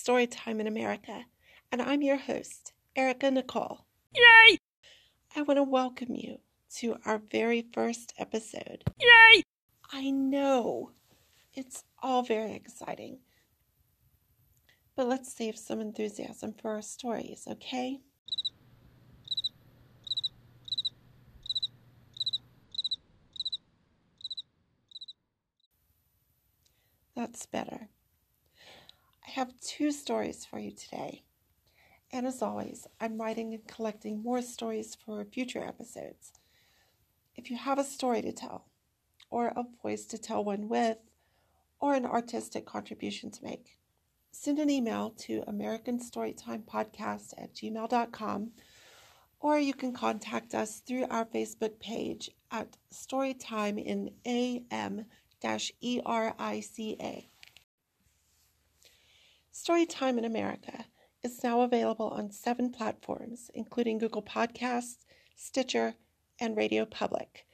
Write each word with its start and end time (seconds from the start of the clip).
Storytime 0.00 0.60
in 0.60 0.66
America, 0.66 1.26
and 1.70 1.82
I'm 1.82 2.00
your 2.00 2.16
host, 2.16 2.72
Erica 2.96 3.30
Nicole. 3.30 3.84
Yay! 4.14 4.56
I 5.36 5.42
want 5.42 5.58
to 5.58 5.62
welcome 5.62 6.14
you 6.14 6.38
to 6.76 6.96
our 7.04 7.20
very 7.30 7.66
first 7.74 8.14
episode. 8.18 8.82
Yay! 8.98 9.42
I 9.92 10.10
know 10.10 10.92
it's 11.52 11.84
all 12.02 12.22
very 12.22 12.54
exciting, 12.54 13.18
but 14.96 15.06
let's 15.06 15.30
save 15.30 15.58
some 15.58 15.82
enthusiasm 15.82 16.54
for 16.54 16.70
our 16.70 16.82
stories, 16.82 17.46
okay? 17.46 18.00
That's 27.14 27.44
better. 27.44 27.90
I 29.30 29.32
have 29.34 29.60
two 29.60 29.92
stories 29.92 30.44
for 30.44 30.58
you 30.58 30.72
today. 30.72 31.22
And 32.12 32.26
as 32.26 32.42
always, 32.42 32.88
I'm 33.00 33.20
writing 33.20 33.54
and 33.54 33.64
collecting 33.64 34.24
more 34.24 34.42
stories 34.42 34.96
for 34.96 35.24
future 35.24 35.62
episodes. 35.62 36.32
If 37.36 37.48
you 37.48 37.56
have 37.56 37.78
a 37.78 37.84
story 37.84 38.22
to 38.22 38.32
tell, 38.32 38.66
or 39.30 39.52
a 39.54 39.66
voice 39.84 40.04
to 40.06 40.18
tell 40.18 40.42
one 40.42 40.68
with, 40.68 40.98
or 41.78 41.94
an 41.94 42.06
artistic 42.06 42.66
contribution 42.66 43.30
to 43.30 43.44
make, 43.44 43.78
send 44.32 44.58
an 44.58 44.68
email 44.68 45.10
to 45.18 45.42
AmericanStorytimePodcast 45.42 47.34
at 47.38 47.54
gmail.com, 47.54 48.50
or 49.38 49.60
you 49.60 49.74
can 49.74 49.92
contact 49.92 50.56
us 50.56 50.80
through 50.80 51.06
our 51.08 51.24
Facebook 51.24 51.78
page 51.78 52.32
at 52.50 52.76
Storytime 52.92 53.80
in 53.80 54.10
AM 54.24 55.04
ERICA. 55.40 57.28
Storytime 59.62 60.16
in 60.16 60.24
America 60.24 60.86
is 61.22 61.44
now 61.44 61.60
available 61.60 62.08
on 62.08 62.30
seven 62.30 62.70
platforms, 62.70 63.50
including 63.52 63.98
Google 63.98 64.22
Podcasts, 64.22 65.04
Stitcher, 65.36 65.96
and 66.40 66.56
Radio 66.56 66.86
Public. 66.86 67.44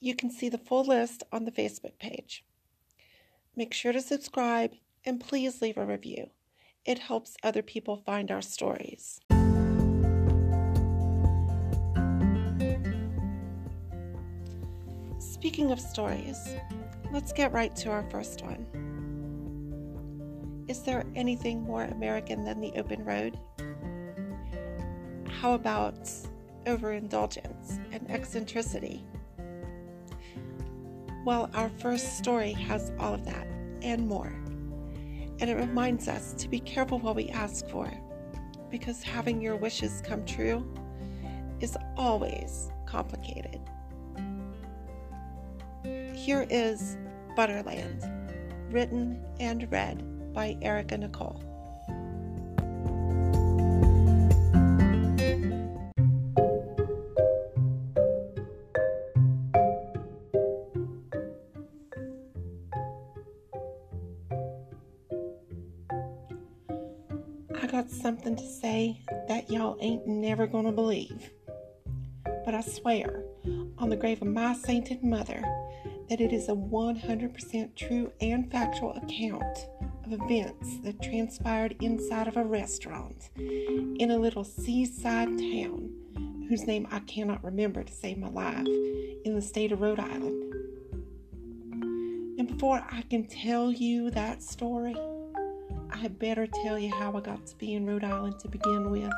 You 0.00 0.14
can 0.14 0.30
see 0.30 0.48
the 0.48 0.56
full 0.56 0.84
list 0.84 1.24
on 1.32 1.44
the 1.44 1.50
Facebook 1.50 1.98
page. 1.98 2.42
Make 3.54 3.74
sure 3.74 3.92
to 3.92 4.00
subscribe 4.00 4.72
and 5.04 5.20
please 5.20 5.60
leave 5.60 5.76
a 5.76 5.84
review. 5.84 6.30
It 6.86 7.00
helps 7.00 7.36
other 7.42 7.60
people 7.60 7.98
find 8.06 8.30
our 8.30 8.40
stories. 8.40 9.20
Speaking 15.18 15.70
of 15.70 15.80
stories, 15.80 16.54
let's 17.12 17.34
get 17.34 17.52
right 17.52 17.76
to 17.76 17.90
our 17.90 18.08
first 18.10 18.42
one. 18.42 18.95
Is 20.68 20.82
there 20.82 21.04
anything 21.14 21.62
more 21.62 21.84
American 21.84 22.44
than 22.44 22.60
the 22.60 22.72
open 22.76 23.04
road? 23.04 23.38
How 25.28 25.52
about 25.52 26.10
overindulgence 26.66 27.78
and 27.92 28.10
eccentricity? 28.10 29.04
Well, 31.24 31.50
our 31.54 31.68
first 31.78 32.18
story 32.18 32.52
has 32.52 32.90
all 32.98 33.14
of 33.14 33.24
that 33.26 33.46
and 33.82 34.08
more. 34.08 34.32
And 35.38 35.48
it 35.48 35.54
reminds 35.54 36.08
us 36.08 36.32
to 36.34 36.48
be 36.48 36.58
careful 36.58 36.98
what 36.98 37.14
we 37.14 37.28
ask 37.28 37.68
for, 37.68 37.88
because 38.68 39.04
having 39.04 39.40
your 39.40 39.54
wishes 39.54 40.02
come 40.04 40.24
true 40.24 40.66
is 41.60 41.76
always 41.96 42.72
complicated. 42.86 43.60
Here 46.12 46.44
is 46.50 46.96
Butterland, 47.36 48.02
written 48.72 49.24
and 49.38 49.70
read 49.70 50.15
by 50.36 50.54
Erica 50.60 50.98
Nicole. 50.98 51.40
I 67.58 67.66
got 67.66 67.90
something 67.90 68.36
to 68.36 68.46
say 68.46 69.00
that 69.28 69.50
y'all 69.50 69.78
ain't 69.80 70.06
never 70.06 70.46
gonna 70.46 70.70
believe. 70.70 71.30
But 72.44 72.54
I 72.54 72.60
swear, 72.60 73.24
on 73.78 73.88
the 73.88 73.96
grave 73.96 74.20
of 74.20 74.28
my 74.28 74.52
sainted 74.52 75.02
mother, 75.02 75.42
that 76.10 76.20
it 76.20 76.34
is 76.34 76.50
a 76.50 76.54
100% 76.54 77.74
true 77.74 78.12
and 78.20 78.52
factual 78.52 78.92
account 78.92 79.66
of 80.06 80.20
events 80.20 80.78
that 80.78 81.02
transpired 81.02 81.76
inside 81.80 82.28
of 82.28 82.36
a 82.36 82.44
restaurant 82.44 83.30
in 83.36 84.10
a 84.10 84.16
little 84.18 84.44
seaside 84.44 85.28
town 85.38 85.92
whose 86.48 86.66
name 86.66 86.86
I 86.90 87.00
cannot 87.00 87.42
remember 87.42 87.82
to 87.82 87.92
save 87.92 88.18
my 88.18 88.28
life 88.28 88.66
in 89.24 89.34
the 89.34 89.42
state 89.42 89.72
of 89.72 89.80
Rhode 89.80 89.98
Island. 89.98 90.54
And 92.38 92.46
before 92.46 92.84
I 92.90 93.02
can 93.02 93.26
tell 93.26 93.72
you 93.72 94.10
that 94.10 94.42
story, 94.42 94.96
I 95.90 95.96
had 95.96 96.18
better 96.18 96.46
tell 96.62 96.78
you 96.78 96.92
how 96.94 97.16
I 97.16 97.20
got 97.20 97.46
to 97.46 97.56
be 97.56 97.74
in 97.74 97.86
Rhode 97.86 98.04
Island 98.04 98.38
to 98.40 98.48
begin 98.48 98.90
with. 98.90 99.12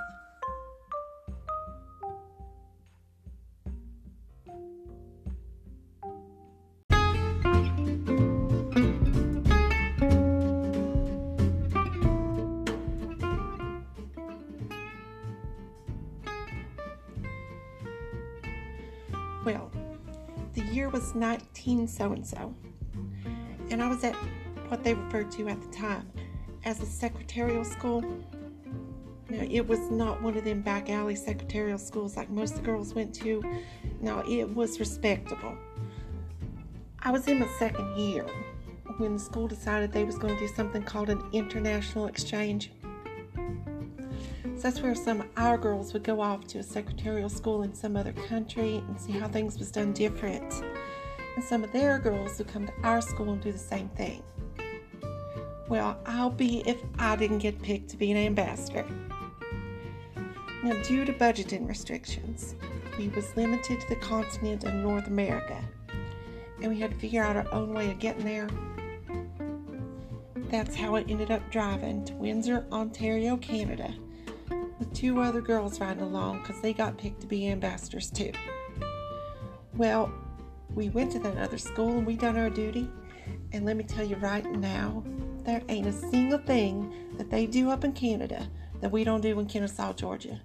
Year 20.73 20.89
was 20.89 21.15
19 21.15 21.89
so 21.89 22.13
and 22.13 22.27
so, 22.27 22.55
and 23.71 23.83
I 23.83 23.89
was 23.89 24.05
at 24.05 24.15
what 24.69 24.85
they 24.85 24.95
referred 24.95 25.31
to 25.33 25.49
at 25.49 25.61
the 25.61 25.69
time 25.77 26.11
as 26.65 26.81
a 26.81 26.87
secretarial 26.87 27.65
school. 27.65 28.03
Now, 29.31 29.47
it 29.51 29.67
was 29.67 29.91
not 29.91 30.23
one 30.23 30.37
of 30.37 30.45
them 30.45 30.63
back 30.63 30.91
alley 30.91 31.15
secretarial 31.15 31.79
schools 31.79 32.17
like 32.17 32.31
most 32.31 32.53
of 32.55 32.61
the 32.61 32.65
girls 32.65 32.95
went 32.95 33.15
to. 33.17 33.43
No, 34.01 34.23
it 34.29 34.49
was 34.49 34.81
respectable. 34.81 35.57
I 37.01 37.11
was 37.11 37.29
in 37.29 37.39
my 37.39 37.49
second 37.59 37.97
year 37.97 38.27
when 38.97 39.15
the 39.15 39.19
school 39.19 39.47
decided 39.47 39.93
they 39.93 40.05
was 40.05 40.19
going 40.19 40.35
to 40.35 40.41
do 40.41 40.53
something 40.55 40.83
called 40.83 41.11
an 41.11 41.23
international 41.33 42.07
exchange. 42.07 42.73
So 44.59 44.63
that's 44.63 44.83
where 44.83 44.97
some 44.97 45.21
of 45.21 45.29
our 45.37 45.57
girls 45.57 45.93
would 45.93 46.03
go 46.03 46.21
off 46.21 46.49
to 46.49 46.59
a 46.59 46.65
secretarial 46.65 47.29
school 47.29 47.63
in 47.63 47.73
some 47.73 47.95
other 47.95 48.13
country 48.13 48.83
and 48.89 49.01
see 49.01 49.13
how 49.13 49.29
things 49.29 49.57
was 49.57 49.71
done 49.71 49.93
different. 49.93 50.53
And 51.37 51.45
some 51.45 51.63
of 51.63 51.71
their 51.71 52.01
girls 52.01 52.39
would 52.39 52.49
come 52.49 52.67
to 52.67 52.73
our 52.83 53.01
school 53.01 53.31
and 53.31 53.41
do 53.41 53.53
the 53.53 53.59
same 53.59 53.89
thing. 53.91 54.21
Well, 55.69 55.97
I'll 56.07 56.31
be 56.31 56.69
if 56.69 56.83
I 56.99 57.15
didn't 57.15 57.39
get 57.39 57.63
picked 57.63 57.89
to 57.91 57.97
be 57.97 58.11
an 58.11 58.17
ambassador. 58.17 58.85
Now, 60.65 60.83
due 60.83 61.05
to 61.05 61.13
budgeting 61.13 61.69
restrictions, 61.69 62.57
we 62.99 63.11
was 63.11 63.37
limited 63.37 63.81
to 63.81 63.89
the 63.89 64.01
continent 64.01 64.65
of 64.65 64.75
North 64.75 65.07
America, 65.07 65.63
and 66.61 66.69
we 66.69 66.81
had 66.81 66.91
to 66.91 66.97
figure 66.97 67.23
out 67.23 67.37
our 67.37 67.47
own 67.55 67.75
way 67.75 67.93
of 67.93 68.01
getting 68.01 68.25
there. 68.25 68.49
That's 70.51 70.75
how 70.75 70.97
I 70.97 71.03
ended 71.03 71.31
up 71.31 71.49
driving 71.53 72.05
to 72.07 72.15
Windsor, 72.15 72.67
Ontario, 72.73 73.37
Canada, 73.37 73.95
with 74.79 74.93
two 74.95 75.21
other 75.21 75.41
girls 75.41 75.81
riding 75.81 76.03
along 76.03 76.41
because 76.41 76.61
they 76.61 76.73
got 76.73 76.97
picked 76.99 77.21
to 77.21 77.27
be 77.27 77.49
ambassadors 77.49 78.11
too. 78.11 78.33
Well, 79.75 80.13
we 80.75 80.89
went 80.89 81.13
to 81.13 81.19
that 81.21 81.37
other 81.39 81.59
school 81.59 81.99
and 81.99 82.07
we 82.07 82.17
done 82.17 82.37
our 82.37 82.51
duty, 82.51 82.89
and 83.53 83.65
let 83.65 83.77
me 83.77 83.85
tell 83.85 84.05
you 84.05 84.17
right 84.17 84.45
now, 84.45 85.03
there 85.45 85.63
ain't 85.69 85.87
a 85.87 85.93
single 85.93 86.39
thing 86.39 86.93
that 87.17 87.31
they 87.31 87.47
do 87.47 87.71
up 87.71 87.85
in 87.85 87.93
Canada 87.93 88.49
that 88.81 88.91
we 88.91 89.05
don't 89.05 89.21
do 89.21 89.39
in 89.39 89.47
Kennesaw, 89.47 89.93
Georgia. 89.93 90.41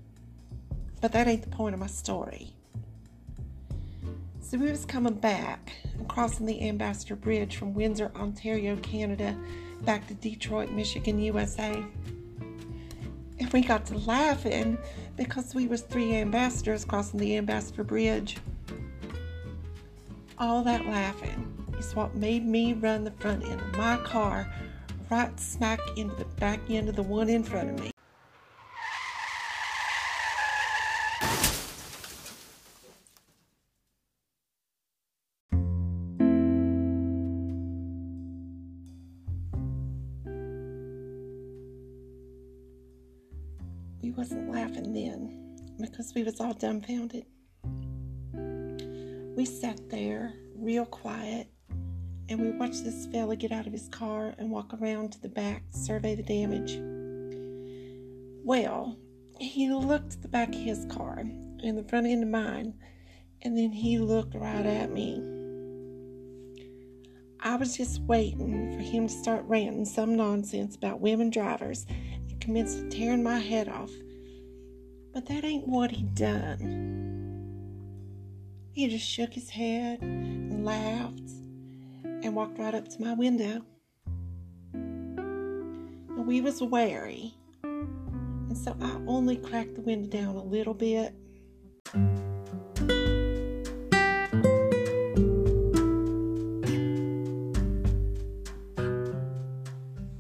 But 1.01 1.12
that 1.12 1.27
ain't 1.27 1.41
the 1.41 1.50
point 1.50 1.74
of 1.74 1.80
my 1.80 1.88
story. 1.88 2.53
So 4.39 4.57
we 4.57 4.69
was 4.69 4.85
coming 4.85 5.15
back 5.15 5.74
and 5.97 6.07
crossing 6.07 6.45
the 6.45 6.68
Ambassador 6.68 7.15
Bridge 7.15 7.57
from 7.57 7.74
Windsor, 7.74 8.12
Ontario, 8.15 8.75
Canada, 8.77 9.35
back 9.81 10.07
to 10.07 10.13
Detroit, 10.13 10.71
Michigan, 10.71 11.19
USA. 11.19 11.83
And 13.44 13.51
we 13.51 13.60
got 13.60 13.86
to 13.88 13.98
laughing 13.98 14.78
because 15.18 15.54
we 15.54 15.68
was 15.68 15.81
three 15.81 16.16
ambassadors 16.16 16.86
crossing 16.86 17.19
the 17.19 17.36
Ambassador 17.36 17.84
Bridge. 17.84 18.38
All 20.38 20.63
that 20.63 20.86
laughing 20.86 21.54
is 21.78 21.94
what 21.94 22.16
made 22.16 22.45
me 22.45 22.72
run 22.72 23.04
the 23.04 23.12
front 23.12 23.44
end 23.44 23.60
of 23.60 23.78
my 23.78 23.98
car 23.98 24.48
right 25.12 25.38
smack 25.38 25.81
into 25.98 26.16
the 26.16 26.25
back 26.40 26.62
end 26.69 26.88
of 26.88 26.95
the 26.95 27.04
one 27.04 27.28
in 27.28 27.44
front 27.44 27.72
of 27.72 27.80
me. 27.81 27.93
Because 46.03 46.15
we 46.15 46.23
was 46.23 46.41
all 46.41 46.53
dumbfounded. 46.53 47.25
We 49.38 49.45
sat 49.45 49.89
there 49.89 50.33
real 50.53 50.85
quiet 50.85 51.47
and 52.27 52.41
we 52.41 52.51
watched 52.51 52.83
this 52.83 53.05
fella 53.05 53.38
get 53.38 53.53
out 53.53 53.67
of 53.67 53.71
his 53.71 53.88
car 53.88 54.33
and 54.38 54.51
walk 54.51 54.73
around 54.73 55.13
to 55.13 55.21
the 55.21 55.29
back 55.29 55.63
to 55.71 55.77
survey 55.77 56.15
the 56.15 56.23
damage. 56.23 56.77
Well, 58.44 58.97
he 59.39 59.69
looked 59.69 60.15
at 60.15 60.21
the 60.21 60.27
back 60.27 60.50
of 60.50 60.55
his 60.55 60.85
car 60.89 61.19
and 61.19 61.77
the 61.77 61.83
front 61.83 62.07
end 62.07 62.23
of 62.23 62.29
mine, 62.29 62.73
and 63.41 63.57
then 63.57 63.71
he 63.71 63.97
looked 63.97 64.35
right 64.35 64.65
at 64.65 64.91
me. 64.91 65.21
I 67.39 67.56
was 67.56 67.77
just 67.77 68.01
waiting 68.01 68.73
for 68.75 68.83
him 68.83 69.07
to 69.07 69.13
start 69.13 69.45
ranting 69.45 69.85
some 69.85 70.17
nonsense 70.17 70.75
about 70.75 70.99
women 70.99 71.29
drivers 71.29 71.85
and 71.88 72.41
commenced 72.41 72.91
tearing 72.91 73.23
my 73.23 73.39
head 73.39 73.69
off. 73.69 73.91
But 75.13 75.27
that 75.27 75.44
ain't 75.45 75.68
what 75.68 75.92
he 75.92 76.01
done. 76.04 76.81
He 78.71 78.88
just 78.88 79.07
shook 79.07 79.31
his 79.36 79.51
head 79.51 80.01
and 80.01 80.65
laughed 80.65 81.30
and 82.04 82.36
walked 82.36 82.57
right 82.57 82.74
up 82.74 82.88
to 82.88 83.00
my 83.01 83.13
window. 83.13 83.62
And 84.74 86.25
we 86.25 86.42
was 86.42 86.63
wary, 86.63 87.36
and 87.63 88.57
so 88.57 88.75
I 88.81 89.00
only 89.06 89.38
cracked 89.38 89.75
the 89.75 89.81
window 89.81 90.10
down 90.10 90.36
a 90.36 90.44
little 90.44 90.74
bit. 90.74 91.13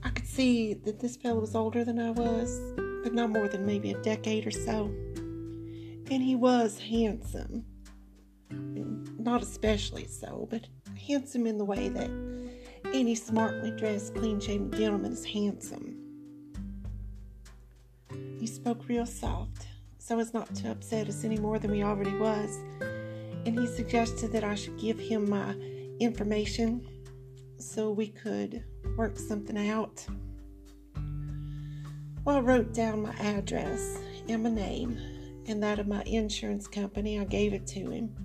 I 0.03 0.09
could 0.13 0.27
see 0.27 0.75
that 0.75 0.99
this 0.99 1.15
fellow 1.15 1.39
was 1.39 1.55
older 1.55 1.83
than 1.83 1.97
I 1.97 2.11
was, 2.11 2.59
not 3.13 3.29
more 3.29 3.47
than 3.47 3.65
maybe 3.65 3.91
a 3.91 4.01
decade 4.01 4.47
or 4.47 4.51
so. 4.51 4.85
And 6.11 6.21
he 6.21 6.35
was 6.35 6.79
handsome. 6.79 7.65
Not 8.49 9.41
especially 9.41 10.07
so, 10.07 10.47
but 10.49 10.67
handsome 11.07 11.47
in 11.47 11.57
the 11.57 11.65
way 11.65 11.89
that 11.89 12.09
any 12.93 13.15
smartly 13.15 13.71
dressed, 13.71 14.15
clean 14.15 14.39
shaven 14.39 14.71
gentleman 14.71 15.13
is 15.13 15.25
handsome. 15.25 15.97
He 18.39 18.47
spoke 18.47 18.87
real 18.87 19.05
soft, 19.05 19.67
so 19.97 20.19
as 20.19 20.33
not 20.33 20.53
to 20.55 20.71
upset 20.71 21.07
us 21.07 21.23
any 21.23 21.37
more 21.37 21.59
than 21.59 21.71
we 21.71 21.83
already 21.83 22.15
was, 22.17 22.59
and 23.45 23.57
he 23.57 23.67
suggested 23.67 24.31
that 24.33 24.43
I 24.43 24.55
should 24.55 24.77
give 24.77 24.99
him 24.99 25.29
my 25.29 25.55
information 25.99 26.85
so 27.57 27.91
we 27.91 28.07
could 28.07 28.63
work 28.97 29.17
something 29.17 29.69
out. 29.69 30.05
Well, 32.25 32.37
I 32.37 32.39
wrote 32.39 32.73
down 32.73 33.01
my 33.01 33.13
address 33.19 33.99
and 34.27 34.43
my 34.43 34.49
name 34.49 34.97
and 35.47 35.61
that 35.61 35.79
of 35.79 35.87
my 35.87 36.03
insurance 36.03 36.67
company. 36.67 37.19
I 37.19 37.25
gave 37.25 37.53
it 37.53 37.67
to 37.67 37.89
him 37.89 38.15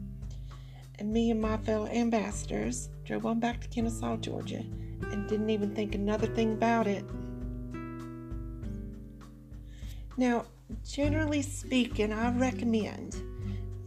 and 0.99 1.13
me 1.13 1.31
and 1.31 1.41
my 1.41 1.57
fellow 1.59 1.87
ambassadors 1.87 2.91
drove 3.05 3.25
on 3.25 3.41
back 3.41 3.61
to 3.61 3.69
Kennesaw, 3.69 4.17
Georgia, 4.17 4.65
and 5.11 5.29
didn't 5.29 5.51
even 5.51 5.75
think 5.75 5.95
another 5.95 6.27
thing 6.27 6.53
about 6.53 6.87
it. 6.87 7.05
Now, 10.17 10.47
generally 10.85 11.43
speaking, 11.43 12.13
I 12.13 12.37
recommend 12.37 13.23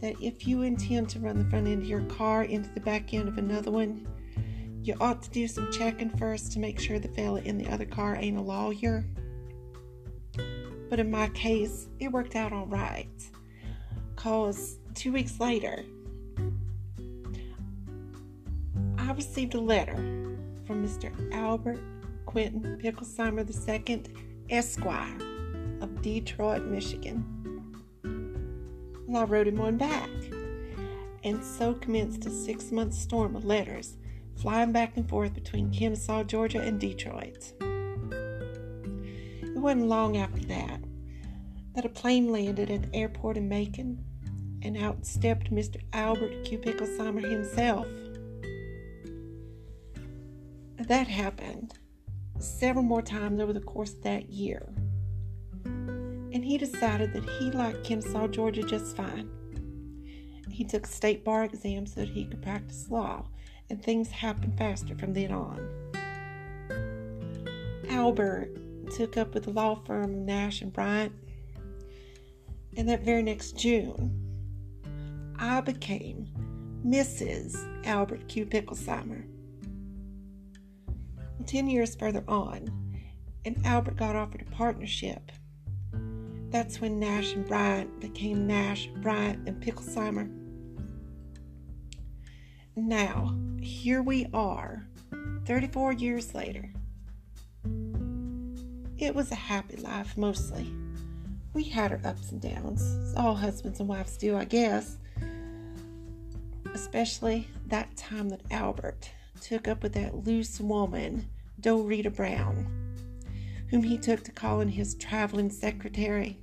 that 0.00 0.14
if 0.20 0.46
you 0.46 0.62
intend 0.62 1.10
to 1.10 1.20
run 1.20 1.38
the 1.38 1.44
front 1.44 1.68
end 1.68 1.82
of 1.82 1.88
your 1.88 2.00
car 2.02 2.44
into 2.44 2.70
the 2.70 2.80
back 2.80 3.12
end 3.12 3.28
of 3.28 3.38
another 3.38 3.70
one, 3.70 4.08
you 4.82 4.96
ought 5.00 5.22
to 5.22 5.30
do 5.30 5.46
some 5.46 5.70
checking 5.70 6.10
first 6.10 6.50
to 6.52 6.58
make 6.58 6.80
sure 6.80 6.98
the 6.98 7.08
fella 7.08 7.40
in 7.42 7.58
the 7.58 7.68
other 7.68 7.84
car 7.84 8.16
ain't 8.16 8.38
a 8.38 8.40
lawyer. 8.40 9.04
But 10.92 11.00
in 11.00 11.10
my 11.10 11.28
case, 11.28 11.88
it 12.00 12.12
worked 12.12 12.36
out 12.36 12.52
all 12.52 12.66
right. 12.66 13.08
Cause 14.14 14.76
two 14.92 15.10
weeks 15.10 15.40
later, 15.40 15.86
I 18.98 19.12
received 19.12 19.54
a 19.54 19.58
letter 19.58 19.96
from 20.66 20.86
Mr. 20.86 21.10
Albert 21.32 21.80
Quentin 22.26 22.78
Picklesheimer 22.78 23.88
II, 23.88 24.02
Esquire 24.50 25.16
of 25.80 26.02
Detroit, 26.02 26.64
Michigan. 26.64 27.24
And 28.04 29.16
I 29.16 29.24
wrote 29.24 29.48
him 29.48 29.56
one 29.56 29.78
back, 29.78 30.10
and 31.24 31.42
so 31.42 31.72
commenced 31.72 32.26
a 32.26 32.30
six 32.30 32.70
month 32.70 32.92
storm 32.92 33.34
of 33.34 33.46
letters 33.46 33.96
flying 34.36 34.72
back 34.72 34.98
and 34.98 35.08
forth 35.08 35.32
between 35.32 35.72
Kennesaw, 35.72 36.24
Georgia, 36.24 36.60
and 36.60 36.78
Detroit. 36.78 37.54
It 39.62 39.66
wasn't 39.66 39.86
long 39.86 40.16
after 40.16 40.40
that 40.46 40.80
that 41.76 41.84
a 41.84 41.88
plane 41.88 42.32
landed 42.32 42.68
at 42.68 42.82
the 42.82 42.98
airport 42.98 43.36
in 43.36 43.48
Macon, 43.48 44.04
and 44.60 44.76
out 44.76 45.06
stepped 45.06 45.52
Mr. 45.52 45.80
Albert 45.92 46.44
Q. 46.44 46.58
Picklesheimer 46.58 47.22
himself 47.22 47.86
that 50.88 51.06
happened 51.06 51.78
several 52.40 52.82
more 52.82 53.02
times 53.02 53.40
over 53.40 53.52
the 53.52 53.60
course 53.60 53.92
of 53.92 54.02
that 54.02 54.30
year. 54.30 54.66
And 55.64 56.44
he 56.44 56.58
decided 56.58 57.12
that 57.12 57.30
he 57.38 57.52
liked 57.52 57.84
Kennesaw, 57.84 58.26
Georgia 58.26 58.64
just 58.64 58.96
fine. 58.96 59.30
He 60.50 60.64
took 60.64 60.86
a 60.86 60.90
state 60.90 61.24
bar 61.24 61.44
exam 61.44 61.86
so 61.86 62.00
that 62.00 62.08
he 62.08 62.24
could 62.24 62.42
practice 62.42 62.90
law, 62.90 63.28
and 63.70 63.80
things 63.80 64.10
happened 64.10 64.58
faster 64.58 64.96
from 64.96 65.14
then 65.14 65.30
on. 65.30 65.68
Albert 67.88 68.58
took 68.94 69.16
up 69.16 69.34
with 69.34 69.44
the 69.44 69.50
law 69.50 69.74
firm 69.86 70.24
Nash 70.24 70.60
and 70.60 70.72
Bryant, 70.72 71.12
and 72.76 72.88
that 72.88 73.04
very 73.04 73.22
next 73.22 73.56
June, 73.56 74.18
I 75.38 75.60
became 75.60 76.28
Mrs. 76.86 77.86
Albert 77.86 78.28
Q. 78.28 78.46
Picklesheimer. 78.46 79.24
Ten 81.46 81.68
years 81.68 81.94
further 81.94 82.24
on, 82.28 82.68
and 83.44 83.64
Albert 83.64 83.96
got 83.96 84.14
offered 84.14 84.42
a 84.42 84.50
partnership. 84.54 85.32
That's 86.50 86.80
when 86.80 87.00
Nash 87.00 87.32
and 87.32 87.46
Bryant 87.46 87.98
became 88.00 88.46
Nash, 88.46 88.88
Bryant, 89.00 89.48
and 89.48 89.62
Picklesheimer. 89.62 90.30
Now, 92.76 93.34
here 93.60 94.02
we 94.02 94.26
are, 94.34 94.86
34 95.46 95.92
years 95.94 96.34
later. 96.34 96.72
It 99.02 99.16
was 99.16 99.32
a 99.32 99.34
happy 99.34 99.78
life 99.78 100.16
mostly. 100.16 100.72
We 101.54 101.64
had 101.64 101.90
our 101.90 102.00
ups 102.04 102.30
and 102.30 102.40
downs, 102.40 103.12
all 103.16 103.34
husbands 103.34 103.80
and 103.80 103.88
wives 103.88 104.16
do, 104.16 104.36
I 104.36 104.44
guess. 104.44 104.96
Especially 106.72 107.48
that 107.66 107.96
time 107.96 108.28
that 108.28 108.42
Albert 108.52 109.10
took 109.40 109.66
up 109.66 109.82
with 109.82 109.94
that 109.94 110.24
loose 110.24 110.60
woman, 110.60 111.26
Dorita 111.60 112.14
Brown, 112.14 112.96
whom 113.70 113.82
he 113.82 113.98
took 113.98 114.22
to 114.22 114.30
calling 114.30 114.68
his 114.68 114.94
traveling 114.94 115.50
secretary. 115.50 116.38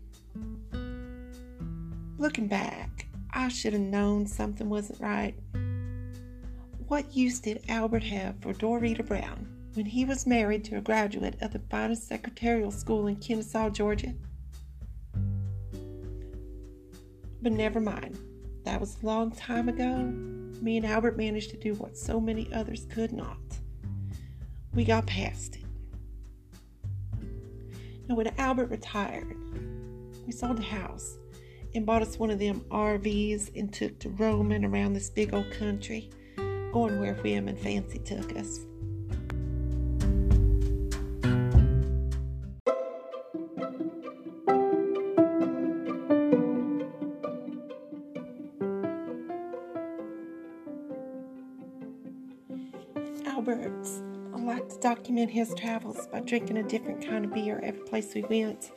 Looking 2.17 2.49
back, 2.49 3.07
I 3.31 3.47
should 3.47 3.71
have 3.71 3.81
known 3.81 4.27
something 4.27 4.67
wasn't 4.67 4.99
right. 4.99 5.33
What 6.89 7.15
use 7.15 7.39
did 7.39 7.63
Albert 7.69 8.03
have 8.03 8.35
for 8.41 8.53
Dorita 8.53 9.07
Brown 9.07 9.48
when 9.73 9.85
he 9.85 10.05
was 10.05 10.25
married 10.25 10.63
to 10.65 10.77
a 10.77 10.81
graduate 10.81 11.35
of 11.41 11.53
the 11.53 11.61
finest 11.69 12.07
secretarial 12.07 12.71
school 12.71 13.07
in 13.07 13.15
Kennesaw, 13.17 13.69
Georgia? 13.69 14.13
But 17.41 17.53
never 17.53 17.79
mind. 17.79 18.17
That 18.65 18.79
was 18.79 19.01
a 19.01 19.05
long 19.05 19.31
time 19.31 19.69
ago. 19.69 19.95
Me 20.61 20.77
and 20.77 20.85
Albert 20.85 21.17
managed 21.17 21.51
to 21.51 21.57
do 21.57 21.73
what 21.75 21.97
so 21.97 22.19
many 22.19 22.51
others 22.53 22.85
could 22.89 23.11
not. 23.11 23.37
We 24.73 24.83
got 24.83 25.07
past 25.07 25.55
it. 25.55 25.63
And 28.07 28.17
when 28.17 28.27
Albert 28.37 28.71
retired, 28.71 29.37
we 30.25 30.31
sold 30.31 30.57
the 30.57 30.63
house 30.63 31.17
and 31.75 31.85
bought 31.85 32.01
us 32.01 32.17
one 32.17 32.31
of 32.31 32.39
them 32.39 32.61
RVs 32.71 33.55
and 33.55 33.71
took 33.71 33.99
to 33.99 34.09
roaming 34.09 34.65
around 34.65 34.93
this 34.93 35.09
big 35.09 35.33
old 35.33 35.51
country, 35.51 36.09
going 36.73 36.99
where 36.99 37.13
whim 37.15 37.47
and 37.47 37.59
fancy 37.59 37.99
took 37.99 38.35
us. 38.35 38.65
Document 55.09 55.31
his 55.31 55.55
travels 55.55 56.05
by 56.11 56.19
drinking 56.19 56.57
a 56.57 56.61
different 56.61 57.03
kind 57.03 57.25
of 57.25 57.33
beer 57.33 57.59
every 57.63 57.81
place 57.81 58.13
we 58.13 58.21
went 58.25 58.69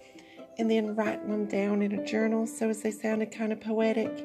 and 0.59 0.71
then 0.71 0.95
writing 0.95 1.29
them 1.29 1.45
down 1.45 1.83
in 1.83 1.93
a 1.93 2.07
journal 2.07 2.47
so 2.47 2.71
as 2.71 2.81
they 2.81 2.91
sounded 2.91 3.31
kind 3.31 3.53
of 3.53 3.61
poetic, 3.61 4.25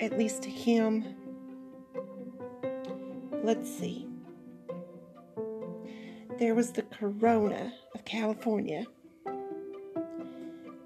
at 0.00 0.16
least 0.16 0.42
to 0.42 0.48
him. 0.48 1.04
Let's 3.44 3.70
see. 3.70 4.08
There 6.38 6.54
was 6.54 6.72
the 6.72 6.84
Corona 6.84 7.74
of 7.94 8.06
California. 8.06 8.86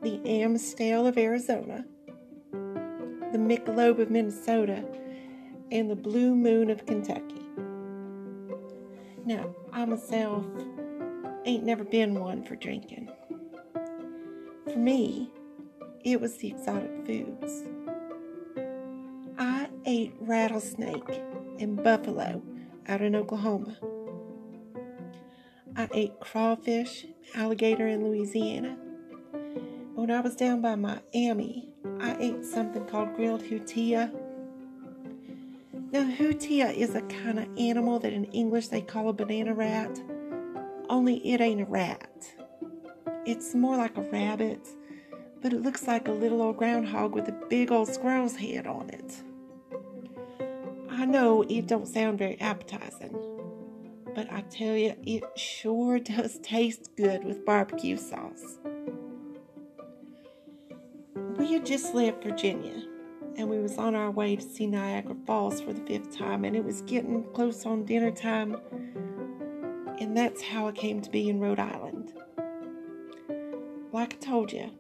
the 0.03 0.21
Amstel 0.27 1.07
of 1.07 1.17
Arizona, 1.17 1.85
the 2.53 3.39
Michelob 3.39 4.01
of 4.01 4.11
Minnesota, 4.11 4.85
and 5.71 5.89
the 5.89 5.95
Blue 5.95 6.35
Moon 6.35 6.71
of 6.71 6.87
Kentucky. 6.87 7.47
Now, 9.25 9.55
I 9.81 9.87
myself 9.87 10.45
ain't 11.47 11.65
never 11.65 11.85
been 11.85 12.21
one 12.21 12.45
for 12.45 12.55
drinking. 12.55 13.11
For 14.71 14.77
me, 14.77 15.31
it 16.05 16.21
was 16.21 16.37
the 16.37 16.49
exotic 16.49 16.91
foods. 17.07 17.63
I 19.39 19.71
ate 19.87 20.13
rattlesnake 20.21 21.23
and 21.59 21.83
buffalo 21.83 22.43
out 22.89 23.01
in 23.01 23.17
Oklahoma. 23.17 23.79
I 25.75 25.89
ate 25.95 26.21
crawfish, 26.21 27.07
alligator 27.35 27.87
in 27.89 28.05
Louisiana. 28.05 28.77
When 29.95 30.11
I 30.11 30.21
was 30.21 30.37
down 30.37 30.61
by 30.61 30.75
Miami, 30.75 31.71
I 32.01 32.19
ate 32.21 32.45
something 32.45 32.85
called 32.85 33.15
grilled 33.17 33.45
hutia. 33.45 34.13
Now, 36.21 36.27
is 36.27 36.95
a 36.95 37.01
kind 37.01 37.39
of 37.39 37.49
animal 37.57 37.99
that 38.01 38.13
in 38.13 38.27
English 38.27 38.69
they 38.69 38.83
call 38.83 39.09
a 39.09 39.13
banana 39.15 39.55
rat, 39.55 39.99
only 40.91 41.17
it 41.27 41.41
ain't 41.41 41.63
a 41.63 41.65
rat. 41.65 42.31
It's 43.25 43.55
more 43.55 43.79
like 43.79 43.97
a 43.97 44.03
rabbit, 44.03 44.69
but 45.41 45.55
it 45.55 45.63
looks 45.63 45.87
like 45.87 46.09
a 46.09 46.13
little 46.13 46.43
old 46.43 46.59
groundhog 46.59 47.15
with 47.15 47.27
a 47.29 47.47
big 47.49 47.73
old 47.73 47.89
squirrel's 47.89 48.37
head 48.37 48.67
on 48.67 48.91
it. 48.91 49.23
I 50.91 51.07
know 51.07 51.43
it 51.49 51.67
don't 51.67 51.89
sound 51.89 52.19
very 52.19 52.39
appetizing, 52.39 53.17
but 54.15 54.31
I 54.31 54.43
tell 54.43 54.77
you, 54.77 54.95
it 55.03 55.25
sure 55.39 55.99
does 56.01 56.39
taste 56.41 56.91
good 56.99 57.25
with 57.25 57.47
barbecue 57.47 57.97
sauce. 57.97 58.59
We 61.39 61.55
had 61.55 61.65
just 61.65 61.95
left 61.95 62.23
Virginia, 62.23 62.83
and 63.41 63.49
we 63.49 63.59
was 63.59 63.79
on 63.79 63.95
our 63.95 64.11
way 64.11 64.37
to 64.37 64.43
see 64.43 64.67
Niagara 64.67 65.17
Falls 65.27 65.63
for 65.63 65.73
the 65.73 65.81
fifth 65.81 66.15
time, 66.17 66.45
and 66.45 66.55
it 66.55 66.63
was 66.63 66.83
getting 66.83 67.25
close 67.33 67.65
on 67.65 67.87
dinner 67.87 68.11
time, 68.11 68.61
and 69.99 70.15
that's 70.15 70.43
how 70.43 70.69
I 70.69 70.73
came 70.73 71.01
to 71.01 71.11
be 71.11 71.31
in 71.31 71.41
Rhode 71.41 71.59
Island. 71.59 72.13
Like 73.93 74.15
I 74.15 74.17
told 74.19 74.53
you, 74.53 74.71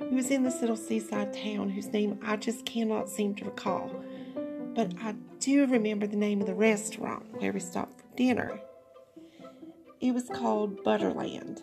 we 0.00 0.16
was 0.16 0.30
in 0.30 0.44
this 0.44 0.62
little 0.62 0.76
seaside 0.76 1.34
town 1.34 1.68
whose 1.68 1.88
name 1.88 2.18
I 2.24 2.36
just 2.36 2.64
cannot 2.64 3.10
seem 3.10 3.34
to 3.34 3.44
recall, 3.44 3.90
but 4.74 4.94
I 5.02 5.14
do 5.38 5.66
remember 5.66 6.06
the 6.06 6.16
name 6.16 6.40
of 6.40 6.46
the 6.46 6.54
restaurant 6.54 7.26
where 7.38 7.52
we 7.52 7.60
stopped 7.60 8.00
for 8.00 8.16
dinner. 8.16 8.58
It 10.00 10.12
was 10.12 10.30
called 10.30 10.82
Butterland. 10.84 11.60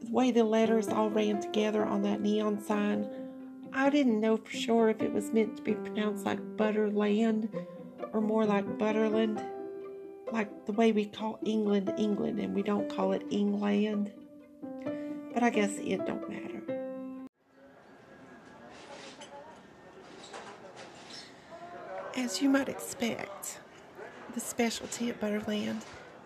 The 0.00 0.12
way 0.12 0.30
the 0.30 0.44
letters 0.44 0.86
all 0.88 1.10
ran 1.10 1.40
together 1.40 1.84
on 1.84 2.02
that 2.02 2.20
neon 2.20 2.62
sign, 2.62 3.27
I 3.72 3.90
didn't 3.90 4.20
know 4.20 4.36
for 4.36 4.50
sure 4.50 4.88
if 4.88 5.02
it 5.02 5.12
was 5.12 5.30
meant 5.32 5.56
to 5.56 5.62
be 5.62 5.74
pronounced 5.74 6.24
like 6.24 6.38
Butterland 6.56 7.48
or 8.12 8.20
more 8.20 8.44
like 8.44 8.78
Butterland, 8.78 9.44
like 10.32 10.66
the 10.66 10.72
way 10.72 10.92
we 10.92 11.06
call 11.06 11.38
England 11.44 11.92
England 11.98 12.38
and 12.40 12.54
we 12.54 12.62
don't 12.62 12.88
call 12.88 13.12
it 13.12 13.22
England. 13.30 14.12
But 15.34 15.42
I 15.42 15.50
guess 15.50 15.78
it 15.78 16.04
don't 16.06 16.28
matter. 16.28 16.48
As 22.16 22.42
you 22.42 22.48
might 22.48 22.68
expect, 22.68 23.60
the 24.34 24.40
specialty 24.40 25.08
at 25.10 25.20
Butterland 25.20 25.82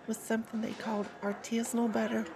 was 0.06 0.16
something 0.16 0.61
they 0.61 0.72
called 0.72 1.06
artisanal 1.22 1.92
butter. 1.92 2.26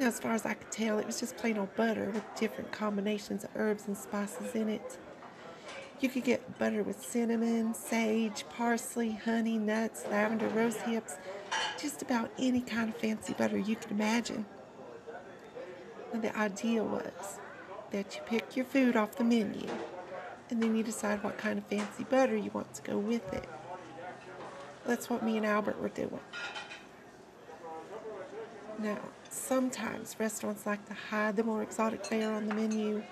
Now, 0.00 0.06
as 0.06 0.18
far 0.18 0.32
as 0.32 0.46
I 0.46 0.54
could 0.54 0.72
tell, 0.72 0.98
it 0.98 1.06
was 1.06 1.20
just 1.20 1.36
plain 1.36 1.58
old 1.58 1.76
butter 1.76 2.10
with 2.14 2.24
different 2.34 2.72
combinations 2.72 3.44
of 3.44 3.50
herbs 3.54 3.86
and 3.86 3.94
spices 3.94 4.54
in 4.54 4.70
it. 4.70 4.96
You 6.00 6.08
could 6.08 6.24
get 6.24 6.58
butter 6.58 6.82
with 6.82 7.04
cinnamon, 7.04 7.74
sage, 7.74 8.46
parsley, 8.48 9.12
honey, 9.12 9.58
nuts, 9.58 10.06
lavender, 10.10 10.48
rose 10.48 10.78
hips, 10.78 11.18
just 11.78 12.00
about 12.00 12.30
any 12.38 12.62
kind 12.62 12.88
of 12.88 12.96
fancy 12.96 13.34
butter 13.34 13.58
you 13.58 13.76
could 13.76 13.90
imagine. 13.90 14.46
And 16.14 16.22
the 16.22 16.34
idea 16.34 16.82
was 16.82 17.38
that 17.90 18.16
you 18.16 18.22
pick 18.24 18.56
your 18.56 18.64
food 18.64 18.96
off 18.96 19.16
the 19.16 19.24
menu 19.24 19.68
and 20.48 20.62
then 20.62 20.76
you 20.76 20.82
decide 20.82 21.22
what 21.22 21.36
kind 21.36 21.58
of 21.58 21.66
fancy 21.66 22.04
butter 22.04 22.36
you 22.36 22.50
want 22.54 22.72
to 22.72 22.82
go 22.82 22.96
with 22.96 23.34
it. 23.34 23.46
That's 24.86 25.10
what 25.10 25.22
me 25.22 25.36
and 25.36 25.44
Albert 25.44 25.78
were 25.78 25.90
doing. 25.90 26.20
Now, 28.78 28.98
sometimes 29.30 30.16
restaurants 30.18 30.66
like 30.66 30.84
to 30.86 30.94
hide 30.94 31.36
the 31.36 31.44
more 31.44 31.62
exotic 31.62 32.04
fare 32.04 32.32
on 32.32 32.46
the 32.46 32.54
menu 32.54 33.02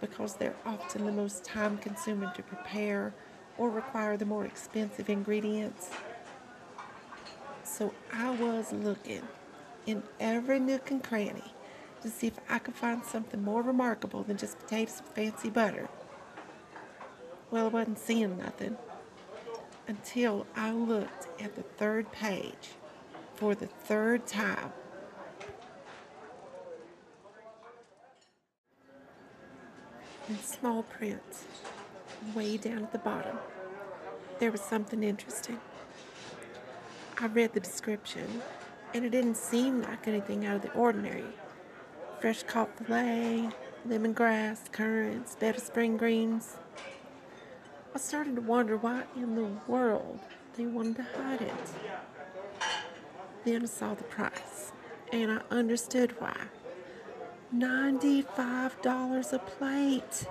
because 0.00 0.34
they're 0.34 0.56
often 0.64 1.04
the 1.04 1.12
most 1.12 1.44
time 1.44 1.76
consuming 1.78 2.30
to 2.34 2.42
prepare 2.42 3.12
or 3.58 3.68
require 3.68 4.16
the 4.16 4.24
more 4.24 4.46
expensive 4.46 5.10
ingredients. 5.10 5.90
So 7.62 7.92
I 8.12 8.30
was 8.30 8.72
looking 8.72 9.22
in 9.86 10.02
every 10.18 10.58
nook 10.58 10.90
and 10.90 11.04
cranny 11.04 11.54
to 12.02 12.08
see 12.08 12.28
if 12.28 12.38
I 12.48 12.58
could 12.58 12.74
find 12.74 13.04
something 13.04 13.42
more 13.42 13.62
remarkable 13.62 14.22
than 14.22 14.38
just 14.38 14.58
potatoes 14.58 15.00
and 15.00 15.08
fancy 15.08 15.50
butter. 15.50 15.88
Well, 17.50 17.66
I 17.66 17.68
wasn't 17.68 17.98
seeing 17.98 18.38
nothing 18.38 18.78
until 19.86 20.46
I 20.56 20.72
looked 20.72 21.28
at 21.42 21.56
the 21.56 21.62
third 21.62 22.10
page 22.12 22.70
for 23.34 23.54
the 23.54 23.66
third 23.66 24.26
time. 24.26 24.72
In 30.30 30.38
small 30.38 30.84
print, 30.84 31.20
way 32.36 32.56
down 32.56 32.84
at 32.84 32.92
the 32.92 32.98
bottom, 32.98 33.36
there 34.38 34.52
was 34.52 34.60
something 34.60 35.02
interesting. 35.02 35.58
I 37.18 37.26
read 37.26 37.52
the 37.52 37.58
description, 37.58 38.40
and 38.94 39.04
it 39.04 39.10
didn't 39.10 39.36
seem 39.36 39.82
like 39.82 40.06
anything 40.06 40.46
out 40.46 40.54
of 40.54 40.62
the 40.62 40.72
ordinary. 40.74 41.24
Fresh 42.20 42.44
caught 42.44 42.78
fillet, 42.78 43.50
lemongrass, 43.88 44.70
currants, 44.70 45.34
bed 45.34 45.56
of 45.56 45.62
spring 45.62 45.96
greens. 45.96 46.58
I 47.92 47.98
started 47.98 48.36
to 48.36 48.42
wonder 48.42 48.76
why 48.76 49.02
in 49.16 49.34
the 49.34 49.48
world 49.66 50.20
they 50.54 50.64
wanted 50.64 50.94
to 50.98 51.02
hide 51.02 51.42
it. 51.42 51.72
Then 53.44 53.62
I 53.62 53.66
saw 53.66 53.94
the 53.94 54.04
price, 54.04 54.70
and 55.12 55.32
I 55.32 55.40
understood 55.50 56.14
why. 56.20 56.36
$95 57.54 59.32
a 59.32 59.38
plate. 59.38 60.26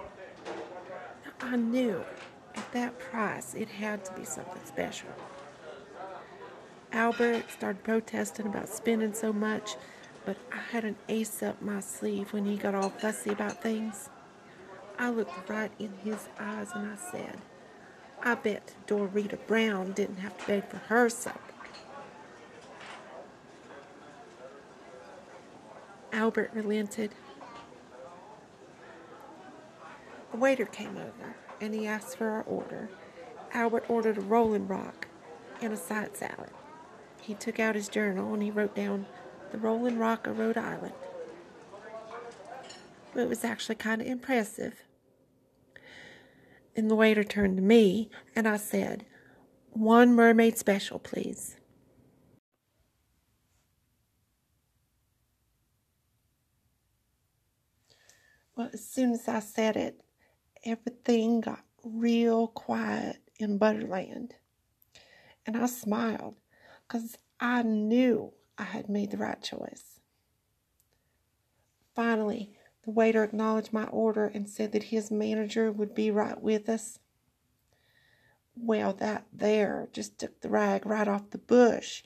I 1.41 1.55
knew 1.55 2.03
at 2.55 2.71
that 2.71 2.97
price 2.99 3.53
it 3.53 3.67
had 3.69 4.05
to 4.05 4.13
be 4.13 4.23
something 4.23 4.61
special. 4.65 5.09
Albert 6.91 7.51
started 7.51 7.83
protesting 7.83 8.47
about 8.47 8.69
spending 8.69 9.13
so 9.13 9.33
much, 9.33 9.75
but 10.25 10.37
I 10.51 10.57
had 10.57 10.85
an 10.85 10.95
ace 11.07 11.43
up 11.43 11.61
my 11.61 11.81
sleeve 11.81 12.33
when 12.33 12.45
he 12.45 12.55
got 12.55 12.73
all 12.73 12.89
fussy 12.89 13.31
about 13.31 13.61
things. 13.61 14.09
I 14.97 15.09
looked 15.09 15.49
right 15.49 15.71
in 15.77 15.93
his 16.03 16.27
eyes 16.39 16.71
and 16.73 16.89
I 16.89 16.95
said, 16.95 17.37
I 18.23 18.35
bet 18.35 18.75
Dorita 18.87 19.37
Brown 19.45 19.91
didn't 19.91 20.17
have 20.17 20.37
to 20.39 20.47
beg 20.47 20.67
for 20.67 20.77
her 20.77 21.09
supper. 21.09 21.48
Albert 26.11 26.51
relented. 26.53 27.13
The 30.31 30.37
waiter 30.37 30.65
came 30.65 30.97
over 30.97 31.35
and 31.61 31.73
he 31.73 31.87
asked 31.87 32.17
for 32.17 32.29
our 32.29 32.43
order. 32.43 32.89
Albert 33.53 33.85
ordered 33.89 34.17
a 34.17 34.21
rolling 34.21 34.67
rock 34.67 35.07
and 35.61 35.73
a 35.73 35.77
side 35.77 36.15
salad. 36.15 36.51
He 37.21 37.33
took 37.33 37.59
out 37.59 37.75
his 37.75 37.89
journal 37.89 38.33
and 38.33 38.41
he 38.41 38.51
wrote 38.51 38.75
down 38.75 39.05
the 39.51 39.57
Rolling 39.57 39.97
Rock 39.97 40.27
of 40.27 40.39
Rhode 40.39 40.57
Island. 40.57 40.93
It 43.15 43.27
was 43.27 43.43
actually 43.43 43.75
kind 43.75 44.01
of 44.01 44.07
impressive. 44.07 44.83
And 46.75 46.89
the 46.89 46.95
waiter 46.95 47.23
turned 47.23 47.57
to 47.57 47.63
me 47.63 48.09
and 48.35 48.47
I 48.47 48.57
said, 48.57 49.05
One 49.71 50.13
mermaid 50.13 50.57
special, 50.57 50.99
please. 50.99 51.58
Well, 58.59 58.69
as 58.73 58.85
soon 58.85 59.13
as 59.13 59.25
I 59.29 59.39
said 59.39 59.77
it, 59.77 60.01
everything 60.65 61.39
got 61.39 61.63
real 61.81 62.47
quiet 62.47 63.19
in 63.39 63.57
Butterland. 63.57 64.33
And 65.45 65.55
I 65.55 65.65
smiled 65.67 66.35
because 66.85 67.17
I 67.39 67.63
knew 67.63 68.33
I 68.57 68.63
had 68.63 68.89
made 68.89 69.11
the 69.11 69.17
right 69.17 69.41
choice. 69.41 70.01
Finally, 71.95 72.51
the 72.83 72.91
waiter 72.91 73.23
acknowledged 73.23 73.71
my 73.71 73.85
order 73.85 74.25
and 74.25 74.49
said 74.49 74.73
that 74.73 74.83
his 74.83 75.09
manager 75.09 75.71
would 75.71 75.95
be 75.95 76.11
right 76.11 76.41
with 76.41 76.67
us. 76.67 76.99
Well, 78.57 78.91
that 78.95 79.25
there 79.31 79.87
just 79.93 80.19
took 80.19 80.41
the 80.41 80.49
rag 80.49 80.85
right 80.85 81.07
off 81.07 81.29
the 81.29 81.37
bush. 81.37 82.03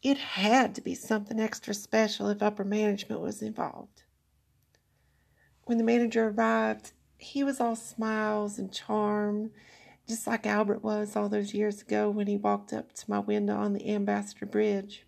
It 0.00 0.18
had 0.18 0.76
to 0.76 0.80
be 0.80 0.94
something 0.94 1.40
extra 1.40 1.74
special 1.74 2.28
if 2.28 2.40
upper 2.40 2.62
management 2.62 3.20
was 3.20 3.42
involved. 3.42 4.04
When 5.68 5.76
the 5.76 5.84
manager 5.84 6.28
arrived, 6.28 6.92
he 7.18 7.44
was 7.44 7.60
all 7.60 7.76
smiles 7.76 8.58
and 8.58 8.72
charm, 8.72 9.50
just 10.08 10.26
like 10.26 10.46
Albert 10.46 10.82
was 10.82 11.14
all 11.14 11.28
those 11.28 11.52
years 11.52 11.82
ago 11.82 12.08
when 12.08 12.26
he 12.26 12.38
walked 12.38 12.72
up 12.72 12.94
to 12.94 13.10
my 13.10 13.18
window 13.18 13.54
on 13.54 13.74
the 13.74 13.90
Ambassador 13.90 14.46
Bridge. 14.46 15.04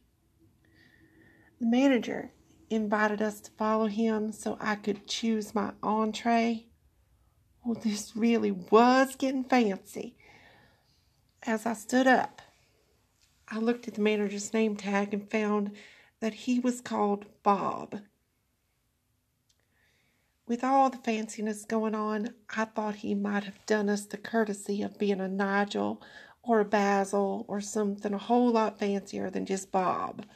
The 1.60 1.66
manager 1.66 2.32
invited 2.68 3.22
us 3.22 3.40
to 3.40 3.50
follow 3.52 3.86
him 3.86 4.32
so 4.32 4.58
I 4.60 4.74
could 4.74 5.06
choose 5.06 5.54
my 5.54 5.72
entree. 5.82 6.66
Well, 7.64 7.80
this 7.82 8.14
really 8.14 8.50
was 8.50 9.16
getting 9.16 9.44
fancy. 9.44 10.14
As 11.42 11.64
I 11.64 11.72
stood 11.72 12.06
up, 12.06 12.42
I 13.48 13.56
looked 13.56 13.88
at 13.88 13.94
the 13.94 14.02
manager's 14.02 14.52
name 14.52 14.76
tag 14.76 15.14
and 15.14 15.30
found 15.30 15.70
that 16.20 16.34
he 16.34 16.60
was 16.60 16.82
called 16.82 17.24
Bob. 17.42 18.00
With 20.50 20.64
all 20.64 20.90
the 20.90 20.98
fanciness 20.98 21.64
going 21.64 21.94
on, 21.94 22.30
I 22.56 22.64
thought 22.64 22.96
he 22.96 23.14
might 23.14 23.44
have 23.44 23.64
done 23.66 23.88
us 23.88 24.04
the 24.04 24.16
courtesy 24.16 24.82
of 24.82 24.98
being 24.98 25.20
a 25.20 25.28
Nigel 25.28 26.02
or 26.42 26.58
a 26.58 26.64
Basil 26.64 27.44
or 27.46 27.60
something 27.60 28.12
a 28.12 28.18
whole 28.18 28.50
lot 28.50 28.76
fancier 28.76 29.30
than 29.30 29.46
just 29.46 29.70
Bob. 29.70 30.26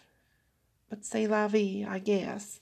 But 0.89 1.05
say 1.05 1.27
la 1.27 1.49
vie, 1.49 1.85
I 1.85 1.99
guess. 1.99 2.61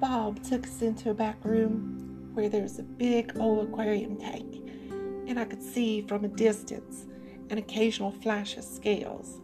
Bob 0.00 0.42
took 0.42 0.66
us 0.66 0.82
into 0.82 1.10
a 1.10 1.14
back 1.14 1.36
room 1.44 2.32
where 2.34 2.48
there 2.48 2.62
was 2.62 2.80
a 2.80 2.82
big 2.82 3.30
old 3.38 3.68
aquarium 3.68 4.16
tank, 4.16 4.65
and 5.26 5.38
I 5.38 5.44
could 5.44 5.62
see 5.62 6.02
from 6.02 6.24
a 6.24 6.28
distance 6.28 7.06
an 7.50 7.58
occasional 7.58 8.10
flash 8.10 8.56
of 8.56 8.64
scales. 8.64 9.40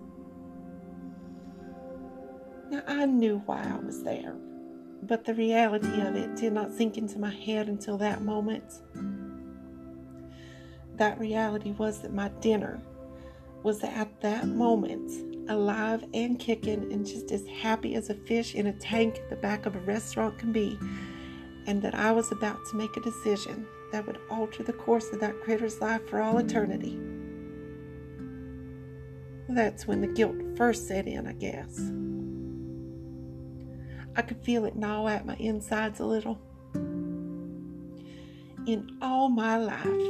Now, 2.71 2.83
I 2.87 3.07
knew 3.07 3.43
why 3.47 3.63
I 3.63 3.85
was 3.85 4.03
there, 4.03 4.35
but 5.03 5.25
the 5.25 5.35
reality 5.35 6.01
of 6.01 6.17
it 6.17 6.37
did 6.37 6.53
not 6.53 6.73
sink 6.73 6.97
into 6.97 7.19
my 7.19 7.31
head 7.31 7.69
until 7.69 7.99
that 7.99 8.23
moment. 8.23 8.81
That 10.97 11.19
reality 11.19 11.73
was 11.73 12.01
that 12.01 12.13
my 12.13 12.29
dinner 12.41 12.81
was 13.63 13.83
at 13.85 14.21
that 14.21 14.49
moment 14.49 15.51
alive 15.51 16.05
and 16.15 16.39
kicking 16.39 16.93
and 16.93 17.07
just 17.07 17.31
as 17.31 17.47
happy 17.47 17.95
as 17.95 18.11
a 18.11 18.15
fish 18.15 18.55
in 18.55 18.69
a 18.69 18.73
tank 18.73 19.19
at 19.19 19.31
the 19.31 19.37
back 19.37 19.67
of 19.67 19.77
a 19.77 19.81
restaurant 19.81 20.39
can 20.39 20.53
be, 20.53 20.79
and 21.67 21.83
that 21.83 21.95
I 21.95 22.13
was 22.13 22.33
about 22.33 22.59
to 22.71 22.77
make 22.77 22.97
a 22.97 23.01
decision 23.01 23.67
that 23.93 24.07
would 24.07 24.19
alter 24.31 24.63
the 24.63 24.73
course 24.73 25.13
of 25.13 25.21
that 25.21 25.41
critter's 25.41 25.81
life 25.81 26.09
for 26.09 26.21
all 26.21 26.39
eternity. 26.39 26.99
That's 29.49 29.87
when 29.87 30.01
the 30.01 30.07
guilt 30.07 30.37
first 30.57 30.89
set 30.89 31.07
in, 31.07 31.27
I 31.27 31.33
guess. 31.33 31.79
I 34.17 34.23
could 34.23 34.43
feel 34.43 34.65
it 34.65 34.77
gnaw 34.77 35.07
at 35.09 35.27
my 35.27 35.37
insides 35.37 36.01
a 36.01 36.05
little. 36.05 36.39
In 38.67 38.97
all 39.01 39.29
my 39.29 39.57
life, 39.57 40.09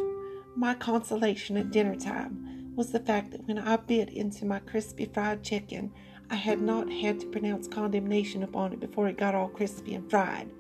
my 0.57 0.75
consolation 0.75 1.57
at 1.57 1.71
dinner 1.71 1.97
time 1.97 2.73
was 2.77 2.93
the 2.93 3.01
fact 3.01 3.33
that 3.33 3.47
when 3.47 3.59
I 3.59 3.77
bit 3.77 4.11
into 4.11 4.45
my 4.45 4.59
crispy 4.61 5.07
fried 5.07 5.43
chicken, 5.43 5.93
I 6.31 6.37
had 6.37 6.61
not 6.61 6.91
had 6.91 7.21
to 7.21 7.27
pronounce 7.27 7.69
condemnation 7.69 8.43
upon 8.43 8.73
it 8.73 8.81
before 8.81 9.09
it 9.09 9.19
got 9.19 9.35
all 9.35 9.49
crispy 9.49 9.95
and 9.95 10.09
fried. 10.09 10.51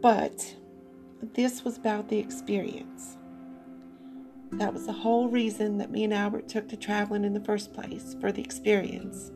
But 0.00 0.54
this 1.34 1.64
was 1.64 1.76
about 1.76 2.08
the 2.08 2.18
experience. 2.18 3.16
That 4.52 4.72
was 4.72 4.86
the 4.86 4.92
whole 4.92 5.28
reason 5.28 5.78
that 5.78 5.90
me 5.90 6.04
and 6.04 6.14
Albert 6.14 6.48
took 6.48 6.68
to 6.68 6.76
traveling 6.76 7.24
in 7.24 7.34
the 7.34 7.44
first 7.44 7.74
place, 7.74 8.16
for 8.20 8.32
the 8.32 8.42
experience. 8.42 9.30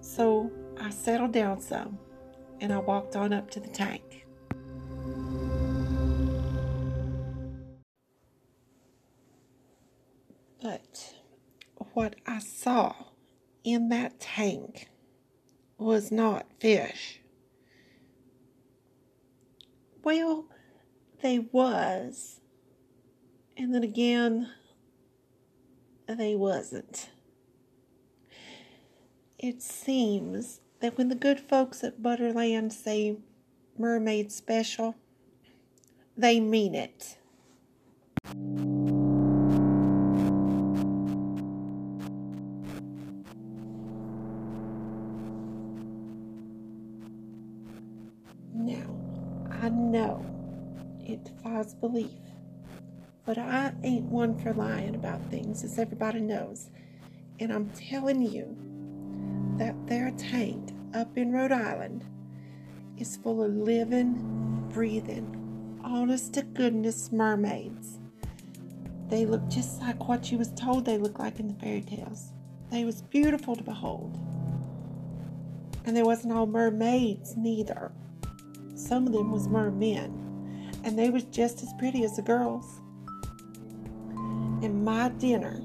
So 0.00 0.50
I 0.80 0.90
settled 0.90 1.32
down 1.32 1.60
some 1.60 1.98
and 2.60 2.72
I 2.72 2.78
walked 2.78 3.16
on 3.16 3.32
up 3.32 3.50
to 3.50 3.60
the 3.60 3.68
tank. 3.68 4.26
But 10.62 11.14
what 11.92 12.16
I 12.26 12.38
saw 12.38 12.94
in 13.62 13.88
that 13.90 14.18
tank 14.20 14.88
was 15.78 16.10
not 16.10 16.46
fish. 16.58 17.20
Well, 20.06 20.44
they 21.20 21.40
was. 21.40 22.38
And 23.56 23.74
then 23.74 23.82
again, 23.82 24.48
they 26.06 26.36
wasn't. 26.36 27.10
It 29.36 29.60
seems 29.60 30.60
that 30.78 30.96
when 30.96 31.08
the 31.08 31.16
good 31.16 31.40
folks 31.40 31.82
at 31.82 32.04
Butterland 32.04 32.72
say 32.72 33.16
mermaid 33.76 34.30
special, 34.30 34.94
they 36.16 36.38
mean 36.38 36.76
it. 36.76 37.18
Defies 51.66 51.74
belief, 51.74 52.20
but 53.24 53.38
I 53.38 53.72
ain't 53.82 54.04
one 54.06 54.38
for 54.38 54.52
lying 54.52 54.94
about 54.94 55.20
things, 55.30 55.64
as 55.64 55.78
everybody 55.78 56.20
knows. 56.20 56.70
And 57.40 57.52
I'm 57.52 57.70
telling 57.70 58.22
you 58.22 58.56
that 59.58 59.74
their 59.86 60.10
tank 60.12 60.72
up 60.94 61.16
in 61.16 61.32
Rhode 61.32 61.52
Island 61.52 62.04
is 62.98 63.16
full 63.16 63.42
of 63.42 63.52
living, 63.52 64.68
breathing, 64.72 65.80
honest 65.84 66.34
to 66.34 66.42
goodness 66.42 67.12
mermaids. 67.12 67.98
They 69.08 69.24
look 69.26 69.46
just 69.48 69.80
like 69.80 70.08
what 70.08 70.32
you 70.32 70.38
was 70.38 70.52
told 70.52 70.84
they 70.84 70.98
look 70.98 71.18
like 71.18 71.38
in 71.38 71.48
the 71.48 71.54
fairy 71.54 71.82
tales. 71.82 72.32
They 72.70 72.84
was 72.84 73.02
beautiful 73.02 73.54
to 73.54 73.62
behold. 73.62 74.18
And 75.84 75.96
they 75.96 76.02
wasn't 76.02 76.32
all 76.32 76.46
mermaids 76.46 77.36
neither. 77.36 77.92
Some 78.74 79.06
of 79.06 79.12
them 79.12 79.30
was 79.30 79.46
mermen, 79.46 80.25
and 80.86 80.96
they 80.96 81.10
was 81.10 81.24
just 81.24 81.64
as 81.64 81.72
pretty 81.74 82.04
as 82.04 82.14
the 82.14 82.22
girls. 82.22 82.80
And 84.62 84.84
my 84.84 85.08
dinner 85.10 85.60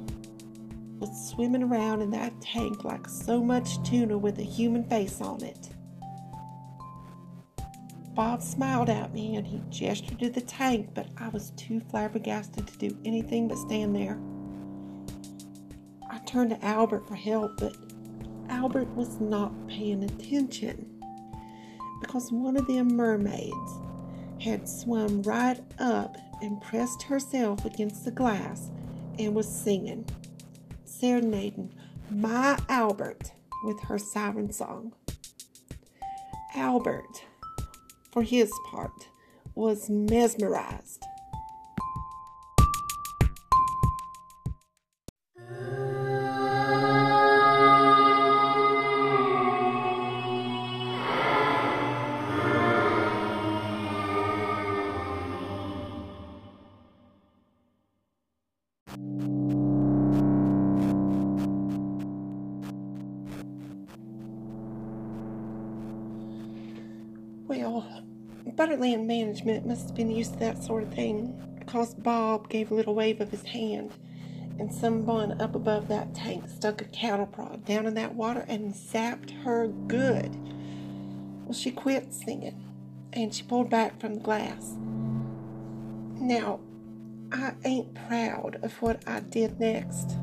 was 1.00 1.30
swimming 1.30 1.62
around 1.62 2.02
in 2.02 2.10
that 2.10 2.42
tank 2.42 2.84
like 2.84 3.08
so 3.08 3.42
much 3.42 3.82
tuna 3.88 4.18
with 4.18 4.40
a 4.40 4.44
human 4.44 4.84
face 4.84 5.22
on 5.22 5.44
it. 5.44 5.70
Bob 8.16 8.42
smiled 8.42 8.90
at 8.90 9.14
me 9.14 9.36
and 9.36 9.46
he 9.46 9.62
gestured 9.70 10.20
to 10.20 10.30
the 10.30 10.42
tank, 10.42 10.90
but 10.96 11.08
I 11.18 11.30
was 11.30 11.52
too 11.52 11.80
flabbergasted 11.92 12.68
to 12.68 12.78
do 12.78 12.98
anything 13.06 13.48
but 13.48 13.60
stand 13.60 13.96
there. 13.96 14.20
I 16.10 16.18
turned 16.26 16.50
to 16.50 16.66
Albert 16.66 17.08
for 17.08 17.16
help, 17.16 17.58
but 17.58 17.76
Albert 18.50 18.88
was 18.96 19.22
not 19.22 19.54
paying 19.68 20.04
attention 20.04 21.00
because 22.02 22.32
one 22.32 22.58
of 22.58 22.68
them 22.68 22.96
mermaids 22.96 23.80
had 24.42 24.68
swum 24.68 25.22
right 25.22 25.60
up 25.80 26.18
and 26.42 26.62
pressed 26.62 27.04
herself 27.04 27.64
against 27.64 28.06
the 28.06 28.12
glass 28.12 28.70
and 29.20 29.36
was 29.36 29.48
singing, 29.48 30.06
serenading 30.84 31.72
my 32.10 32.58
Albert 32.68 33.32
with 33.64 33.80
her 33.82 34.00
siren 34.00 34.52
song. 34.52 34.94
Albert, 36.56 37.24
for 38.12 38.24
his 38.24 38.52
part, 38.70 39.10
was 39.54 39.90
mesmerized 39.90 41.06
must 69.72 69.88
have 69.88 69.96
been 69.96 70.12
used 70.12 70.34
to 70.34 70.40
that 70.40 70.62
sort 70.62 70.84
of 70.84 70.94
thing 70.94 71.34
because 71.58 71.94
Bob 71.94 72.50
gave 72.50 72.72
a 72.72 72.74
little 72.74 72.94
wave 72.94 73.22
of 73.22 73.32
his 73.32 73.44
hand 73.44 73.90
and 74.60 74.70
someone 74.70 75.40
up 75.42 75.56
above 75.56 75.88
that 75.88 76.14
tank 76.14 76.44
stuck 76.50 76.82
a 76.82 76.86
cattle 76.86 77.26
prod 77.26 77.64
down 77.64 77.86
in 77.86 77.94
that 77.94 78.14
water 78.14 78.44
and 78.50 78.74
zapped 78.74 79.32
her 79.46 79.70
good. 79.88 80.36
Well, 81.46 81.54
she 81.54 81.72
quit 81.72 82.14
singing 82.14 82.62
and 83.14 83.34
she 83.34 83.44
pulled 83.44 83.70
back 83.70 83.98
from 83.98 84.16
the 84.16 84.20
glass. 84.20 84.74
Now, 86.20 86.60
I 87.32 87.54
ain't 87.64 87.94
proud 88.10 88.60
of 88.64 88.74
what 88.82 89.08
I 89.08 89.22
did 89.22 89.58
next, 89.58 90.18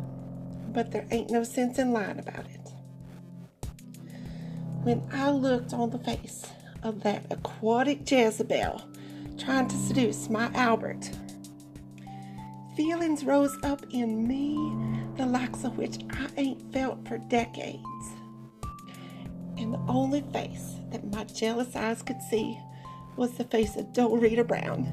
but 0.74 0.90
there 0.90 1.06
ain't 1.10 1.30
no 1.30 1.42
sense 1.42 1.78
in 1.78 1.94
lying 1.94 2.18
about 2.18 2.44
it. 2.44 2.70
When 4.82 5.08
I 5.10 5.30
looked 5.30 5.72
on 5.72 5.88
the 5.88 5.98
face 5.98 6.44
of 6.82 7.02
that 7.04 7.24
aquatic 7.30 8.10
Jezebel 8.10 8.82
trying 9.38 9.68
to 9.68 9.76
seduce 9.76 10.28
my 10.28 10.50
Albert, 10.54 11.10
feelings 12.76 13.24
rose 13.24 13.56
up 13.62 13.86
in 13.90 14.26
me, 14.26 14.54
the 15.16 15.26
likes 15.26 15.64
of 15.64 15.78
which 15.78 15.98
I 16.10 16.28
ain't 16.36 16.72
felt 16.72 17.06
for 17.06 17.18
decades. 17.18 17.82
And 19.56 19.74
the 19.74 19.80
only 19.88 20.22
face 20.32 20.74
that 20.90 21.12
my 21.12 21.24
jealous 21.24 21.74
eyes 21.74 22.02
could 22.02 22.20
see 22.22 22.58
was 23.16 23.32
the 23.32 23.44
face 23.44 23.76
of 23.76 23.86
Dorita 23.92 24.46
Brown. 24.46 24.86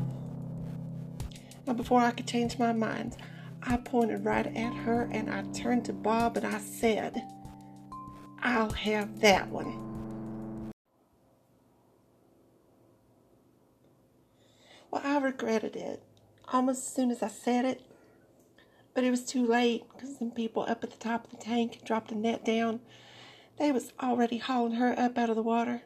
Now, 1.68 1.74
before 1.74 2.02
I 2.02 2.12
could 2.12 2.28
change 2.28 2.58
my 2.58 2.74
mind, 2.74 3.18
I 3.62 3.78
pointed 3.78 4.26
right 4.26 4.46
at 4.46 4.74
her 4.74 5.10
and 5.12 5.30
I 5.30 5.44
turned 5.54 5.86
to 5.86 5.94
Bob 5.94 6.38
and 6.38 6.46
I 6.46 6.60
said, 6.60 7.24
I'll 8.40 8.72
have 8.72 9.20
that 9.22 9.50
one. 9.50 9.95
Well, 14.96 15.04
I 15.06 15.18
regretted 15.18 15.76
it 15.76 16.02
almost 16.54 16.88
as 16.88 16.94
soon 16.94 17.12
as 17.12 17.22
I 17.22 17.28
said 17.28 17.66
it, 17.66 17.82
but 18.94 19.04
it 19.04 19.12
was 19.12 19.26
too 19.26 19.46
late 19.46 19.84
because 19.92 20.18
some 20.18 20.32
people 20.32 20.64
up 20.70 20.86
at 20.86 20.92
the 20.92 20.96
top 20.96 21.26
of 21.26 21.32
the 21.32 21.46
tank 21.46 21.82
dropped 21.84 22.14
a 22.14 22.16
net 22.16 22.46
down. 22.46 22.80
They 23.60 23.74
was 23.74 23.92
already 24.02 24.38
hauling 24.38 24.76
her 24.76 24.98
up 24.98 25.18
out 25.18 25.30
of 25.30 25.36
the 25.36 25.44
water. 25.44 25.82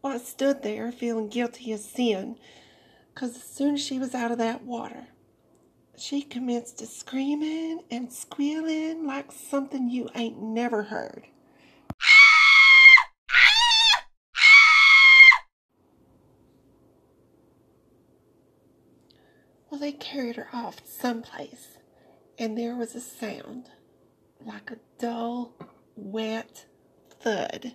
Well, 0.00 0.12
I 0.12 0.18
stood 0.18 0.62
there 0.62 0.92
feeling 0.92 1.28
guilty 1.28 1.72
as 1.72 1.84
sin, 1.84 2.38
because 3.12 3.34
as 3.34 3.42
soon 3.42 3.74
as 3.74 3.80
she 3.84 3.98
was 3.98 4.14
out 4.14 4.30
of 4.30 4.38
that 4.38 4.62
water, 4.62 5.08
she 5.98 6.22
commenced 6.22 6.78
to 6.78 6.86
screaming 6.86 7.82
and 7.90 8.12
squealing 8.12 9.04
like 9.04 9.32
something 9.32 9.90
you 9.90 10.08
ain't 10.14 10.40
never 10.40 10.84
heard. 10.84 11.26
Well, 19.76 19.82
they 19.82 19.92
carried 19.92 20.36
her 20.36 20.48
off 20.54 20.76
someplace, 20.86 21.76
and 22.38 22.56
there 22.56 22.74
was 22.74 22.94
a 22.94 23.00
sound 23.00 23.68
like 24.42 24.70
a 24.70 24.78
dull, 24.98 25.52
wet 25.94 26.64
thud. 27.20 27.74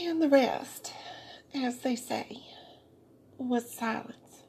And 0.00 0.22
the 0.22 0.28
rest, 0.28 0.92
as 1.52 1.78
they 1.78 1.96
say, 1.96 2.44
was 3.38 3.68
silence. 3.68 4.44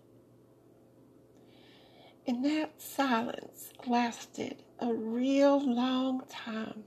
And 2.28 2.46
that 2.46 2.80
silence 2.80 3.74
lasted 3.88 4.62
a 4.78 4.94
real 4.94 5.60
long 5.60 6.22
time. 6.30 6.84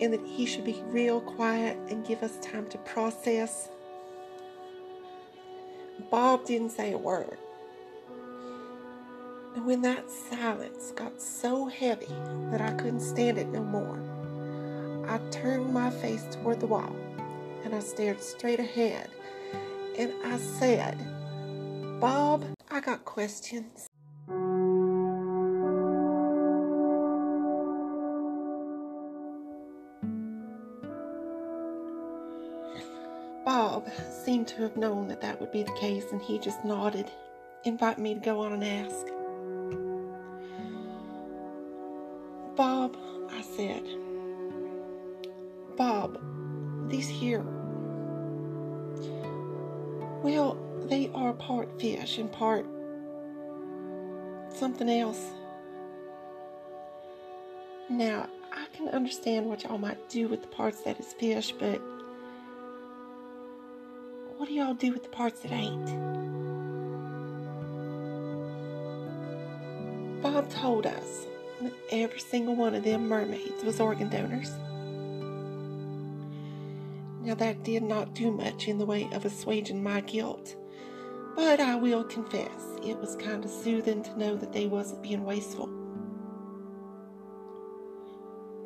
And 0.00 0.12
that 0.12 0.24
he 0.26 0.46
should 0.46 0.64
be 0.64 0.82
real 0.86 1.20
quiet 1.20 1.76
and 1.88 2.06
give 2.06 2.22
us 2.22 2.38
time 2.40 2.66
to 2.68 2.78
process. 2.78 3.68
Bob 6.10 6.44
didn't 6.46 6.70
say 6.70 6.92
a 6.92 6.98
word. 6.98 7.38
And 9.54 9.66
when 9.66 9.82
that 9.82 10.10
silence 10.10 10.92
got 10.96 11.22
so 11.22 11.66
heavy 11.66 12.14
that 12.50 12.60
I 12.60 12.72
couldn't 12.72 13.00
stand 13.00 13.38
it 13.38 13.48
no 13.48 13.62
more, 13.62 14.00
I 15.08 15.18
turned 15.30 15.72
my 15.72 15.90
face 15.90 16.24
toward 16.32 16.60
the 16.60 16.66
wall 16.66 16.94
and 17.64 17.74
I 17.74 17.78
stared 17.78 18.20
straight 18.22 18.58
ahead 18.58 19.10
and 19.96 20.12
I 20.24 20.38
said, 20.38 20.98
Bob, 22.00 22.44
I 22.70 22.80
got 22.80 23.04
questions. 23.04 23.88
Seemed 34.44 34.56
to 34.58 34.62
have 34.62 34.76
known 34.76 35.08
that 35.08 35.20
that 35.22 35.40
would 35.40 35.52
be 35.52 35.62
the 35.62 35.72
case, 35.72 36.04
and 36.12 36.20
he 36.20 36.38
just 36.38 36.64
nodded, 36.64 37.10
inviting 37.64 38.02
me 38.02 38.14
to 38.14 38.20
go 38.20 38.40
on 38.40 38.52
and 38.52 38.64
ask. 38.64 39.06
Bob, 42.54 42.96
I 43.30 43.42
said, 43.42 43.82
Bob, 45.76 46.18
these 46.90 47.08
here, 47.08 47.42
well, 50.22 50.58
they 50.88 51.10
are 51.14 51.32
part 51.32 51.80
fish 51.80 52.18
and 52.18 52.30
part 52.30 52.66
something 54.50 54.90
else. 54.90 55.30
Now, 57.88 58.28
I 58.52 58.66
can 58.76 58.88
understand 58.88 59.46
what 59.46 59.64
y'all 59.64 59.78
might 59.78 60.08
do 60.08 60.28
with 60.28 60.42
the 60.42 60.48
parts 60.48 60.82
that 60.82 61.00
is 61.00 61.12
fish, 61.14 61.52
but 61.58 61.80
y'all 64.54 64.72
do 64.72 64.92
with 64.92 65.02
the 65.02 65.08
parts 65.08 65.40
that 65.40 65.50
ain't? 65.50 65.86
Bob 70.22 70.48
told 70.48 70.86
us 70.86 71.26
that 71.60 71.72
every 71.90 72.20
single 72.20 72.54
one 72.54 72.74
of 72.74 72.84
them 72.84 73.08
mermaids 73.08 73.64
was 73.64 73.80
organ 73.80 74.08
donors. 74.08 74.52
Now, 77.26 77.34
that 77.34 77.64
did 77.64 77.82
not 77.82 78.14
do 78.14 78.30
much 78.30 78.68
in 78.68 78.78
the 78.78 78.86
way 78.86 79.08
of 79.12 79.24
assuaging 79.24 79.82
my 79.82 80.02
guilt, 80.02 80.54
but 81.34 81.58
I 81.58 81.74
will 81.74 82.04
confess 82.04 82.78
it 82.84 82.96
was 82.98 83.16
kind 83.16 83.44
of 83.44 83.50
soothing 83.50 84.04
to 84.04 84.18
know 84.18 84.36
that 84.36 84.52
they 84.52 84.66
wasn't 84.66 85.02
being 85.02 85.24
wasteful. 85.24 85.68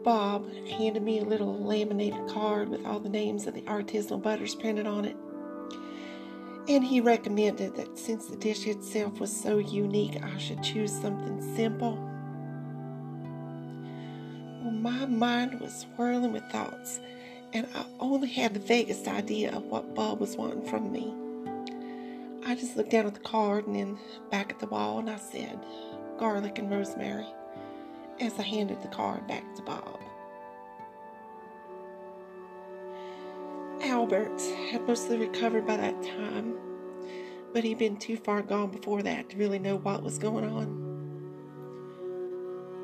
Bob 0.02 0.52
handed 0.66 1.02
me 1.02 1.20
a 1.20 1.24
little 1.24 1.64
laminated 1.64 2.28
card 2.28 2.68
with 2.68 2.84
all 2.84 3.00
the 3.00 3.08
names 3.08 3.46
of 3.46 3.54
the 3.54 3.62
artisanal 3.62 4.20
butters 4.20 4.54
printed 4.54 4.86
on 4.86 5.04
it. 5.04 5.16
And 6.68 6.84
he 6.84 7.00
recommended 7.00 7.76
that 7.76 7.98
since 7.98 8.26
the 8.26 8.36
dish 8.36 8.66
itself 8.66 9.20
was 9.20 9.34
so 9.34 9.56
unique, 9.56 10.22
I 10.22 10.36
should 10.36 10.62
choose 10.62 10.92
something 10.92 11.40
simple. 11.56 11.94
Well, 14.62 14.72
my 14.72 15.06
mind 15.06 15.60
was 15.60 15.86
swirling 15.94 16.34
with 16.34 16.44
thoughts, 16.50 17.00
and 17.54 17.66
I 17.74 17.86
only 18.00 18.28
had 18.28 18.52
the 18.52 18.60
vaguest 18.60 19.08
idea 19.08 19.50
of 19.56 19.64
what 19.64 19.94
Bob 19.94 20.20
was 20.20 20.36
wanting 20.36 20.68
from 20.68 20.92
me. 20.92 21.14
I 22.44 22.54
just 22.54 22.76
looked 22.76 22.90
down 22.90 23.06
at 23.06 23.14
the 23.14 23.20
card 23.20 23.66
and 23.66 23.74
then 23.74 23.98
back 24.30 24.50
at 24.50 24.58
the 24.58 24.66
wall, 24.66 24.98
and 24.98 25.08
I 25.08 25.16
said, 25.16 25.58
garlic 26.18 26.58
and 26.58 26.70
rosemary, 26.70 27.26
as 28.20 28.38
I 28.38 28.42
handed 28.42 28.82
the 28.82 28.88
card 28.88 29.26
back 29.26 29.54
to 29.56 29.62
Bob. 29.62 29.97
Albert 33.82 34.40
had 34.70 34.86
mostly 34.86 35.18
recovered 35.18 35.66
by 35.66 35.76
that 35.76 36.02
time, 36.02 36.54
but 37.52 37.64
he'd 37.64 37.78
been 37.78 37.96
too 37.96 38.16
far 38.16 38.42
gone 38.42 38.70
before 38.70 39.02
that 39.02 39.30
to 39.30 39.36
really 39.36 39.58
know 39.58 39.76
what 39.76 40.02
was 40.02 40.18
going 40.18 40.44
on. 40.44 40.88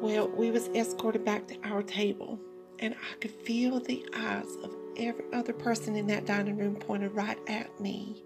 Well, 0.00 0.28
we 0.28 0.50
was 0.50 0.68
escorted 0.68 1.24
back 1.24 1.48
to 1.48 1.56
our 1.64 1.82
table, 1.82 2.38
and 2.78 2.94
I 2.94 3.16
could 3.20 3.30
feel 3.30 3.80
the 3.80 4.04
eyes 4.14 4.56
of 4.62 4.74
every 4.96 5.24
other 5.32 5.52
person 5.52 5.96
in 5.96 6.06
that 6.08 6.26
dining 6.26 6.56
room 6.56 6.76
pointed 6.76 7.12
right 7.12 7.38
at 7.48 7.80
me. 7.80 8.22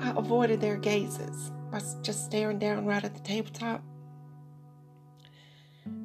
I 0.00 0.12
avoided 0.16 0.60
their 0.60 0.76
gazes 0.76 1.50
by 1.72 1.80
just 2.02 2.24
staring 2.26 2.58
down 2.58 2.84
right 2.86 3.02
at 3.02 3.14
the 3.14 3.20
tabletop. 3.20 3.82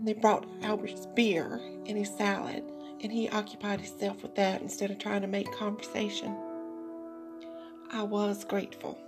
They 0.04 0.14
brought 0.14 0.48
Albert's 0.62 1.06
beer 1.16 1.60
and 1.86 1.98
his 1.98 2.10
salad, 2.16 2.64
and 3.02 3.12
he 3.12 3.30
occupied 3.30 3.82
himself 3.82 4.22
with 4.24 4.36
that 4.36 4.62
instead 4.62 4.92
of 4.92 4.98
trying 5.00 5.22
to 5.22 5.28
make 5.28 5.52
conversation. 5.54 6.36
I 7.92 8.04
was 8.04 8.44
grateful. 8.44 9.00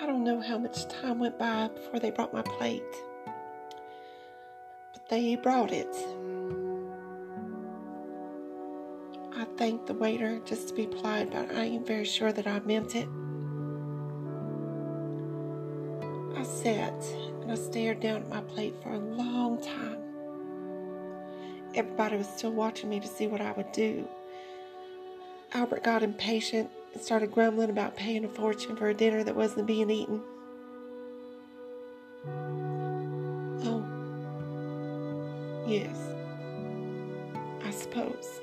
I 0.00 0.06
don't 0.06 0.24
know 0.24 0.40
how 0.40 0.58
much 0.58 0.86
time 0.88 1.20
went 1.20 1.38
by 1.38 1.68
before 1.68 2.00
they 2.00 2.10
brought 2.10 2.34
my 2.34 2.42
plate, 2.42 2.82
but 4.92 5.08
they 5.08 5.36
brought 5.36 5.72
it. 5.72 5.94
Thanked 9.56 9.86
the 9.86 9.94
waiter 9.94 10.40
just 10.44 10.68
to 10.68 10.74
be 10.74 10.86
polite, 10.86 11.30
but 11.30 11.54
I 11.54 11.64
ain't 11.64 11.86
very 11.86 12.04
sure 12.04 12.32
that 12.32 12.46
I 12.46 12.60
meant 12.60 12.94
it. 12.96 13.08
I 16.36 16.42
sat 16.42 16.94
and 17.40 17.52
I 17.52 17.54
stared 17.54 18.00
down 18.00 18.22
at 18.22 18.28
my 18.28 18.40
plate 18.40 18.74
for 18.82 18.90
a 18.90 18.98
long 18.98 19.62
time. 19.62 19.98
Everybody 21.74 22.16
was 22.16 22.28
still 22.28 22.52
watching 22.52 22.88
me 22.88 23.00
to 23.00 23.08
see 23.08 23.26
what 23.26 23.40
I 23.40 23.52
would 23.52 23.72
do. 23.72 24.08
Albert 25.52 25.84
got 25.84 26.02
impatient 26.02 26.68
and 26.92 27.02
started 27.02 27.30
grumbling 27.30 27.70
about 27.70 27.96
paying 27.96 28.24
a 28.24 28.28
fortune 28.28 28.76
for 28.76 28.88
a 28.88 28.94
dinner 28.94 29.22
that 29.24 29.36
wasn't 29.36 29.66
being 29.66 29.90
eaten. 29.90 30.20
Oh, 33.64 33.84
yes, 35.66 35.96
I 37.64 37.70
suppose, 37.70 38.40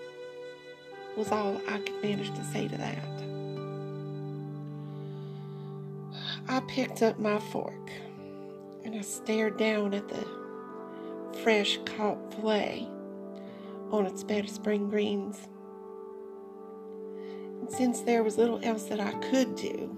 was 1.17 1.31
all 1.31 1.61
I 1.67 1.79
could 1.79 2.01
manage 2.01 2.33
to 2.33 2.43
say 2.45 2.67
to 2.67 2.77
that. 2.77 3.03
I 6.47 6.59
picked 6.67 7.01
up 7.01 7.19
my 7.19 7.39
fork 7.39 7.91
and 8.83 8.95
I 8.95 9.01
stared 9.01 9.57
down 9.57 9.93
at 9.93 10.07
the 10.09 10.25
fresh 11.43 11.79
caught 11.85 12.33
fillet 12.33 12.87
on 13.91 14.05
its 14.05 14.23
bed 14.23 14.45
of 14.45 14.49
spring 14.49 14.89
greens. 14.89 15.47
And 17.59 17.71
since 17.71 18.01
there 18.01 18.23
was 18.23 18.37
little 18.37 18.59
else 18.63 18.85
that 18.85 18.99
I 18.99 19.11
could 19.29 19.55
do, 19.55 19.95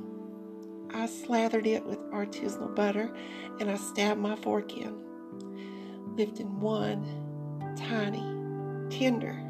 I 0.93 1.06
slathered 1.08 1.65
it 1.65 1.86
with 1.86 1.99
artisanal 2.12 2.76
butter 2.76 3.12
and 3.60 3.71
I 3.71 3.76
stabbed 3.76 4.19
my 4.19 4.36
fork 4.36 4.78
in, 4.78 4.95
lifting 6.15 6.60
one 6.60 7.04
tiny, 7.76 8.21
tender, 8.95 9.42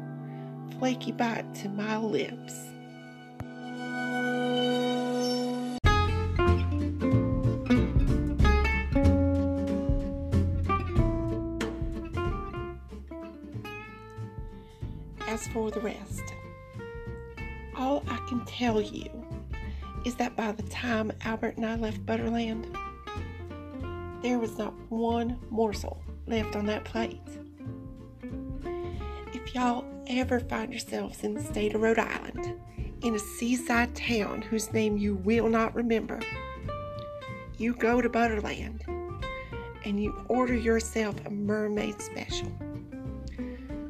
flaky 0.84 1.12
bite 1.12 1.54
to 1.54 1.66
my 1.70 1.96
lips. 1.96 2.68
As 15.26 15.48
for 15.48 15.70
the 15.70 15.80
rest, 15.80 16.22
all 17.78 18.04
I 18.06 18.18
can 18.28 18.44
tell 18.44 18.82
you 18.82 19.08
is 20.04 20.16
that 20.16 20.36
by 20.36 20.52
the 20.52 20.64
time 20.64 21.10
Albert 21.22 21.56
and 21.56 21.64
I 21.64 21.76
left 21.76 22.04
Butterland, 22.04 22.66
there 24.20 24.38
was 24.38 24.58
not 24.58 24.74
one 24.90 25.38
morsel 25.48 26.02
left 26.26 26.54
on 26.54 26.66
that 26.66 26.84
plate. 26.84 27.22
If 29.32 29.54
y'all 29.54 29.93
ever 30.08 30.40
find 30.40 30.72
yourselves 30.72 31.22
in 31.22 31.34
the 31.34 31.42
state 31.42 31.74
of 31.74 31.82
Rhode 31.82 31.98
Island, 31.98 32.60
in 33.02 33.14
a 33.14 33.18
seaside 33.18 33.94
town 33.94 34.42
whose 34.42 34.72
name 34.72 34.96
you 34.96 35.16
will 35.16 35.48
not 35.48 35.74
remember, 35.74 36.20
you 37.58 37.74
go 37.74 38.00
to 38.00 38.08
Butterland 38.08 38.84
and 39.84 40.02
you 40.02 40.24
order 40.28 40.54
yourself 40.54 41.14
a 41.26 41.30
mermaid 41.30 42.00
special 42.00 42.50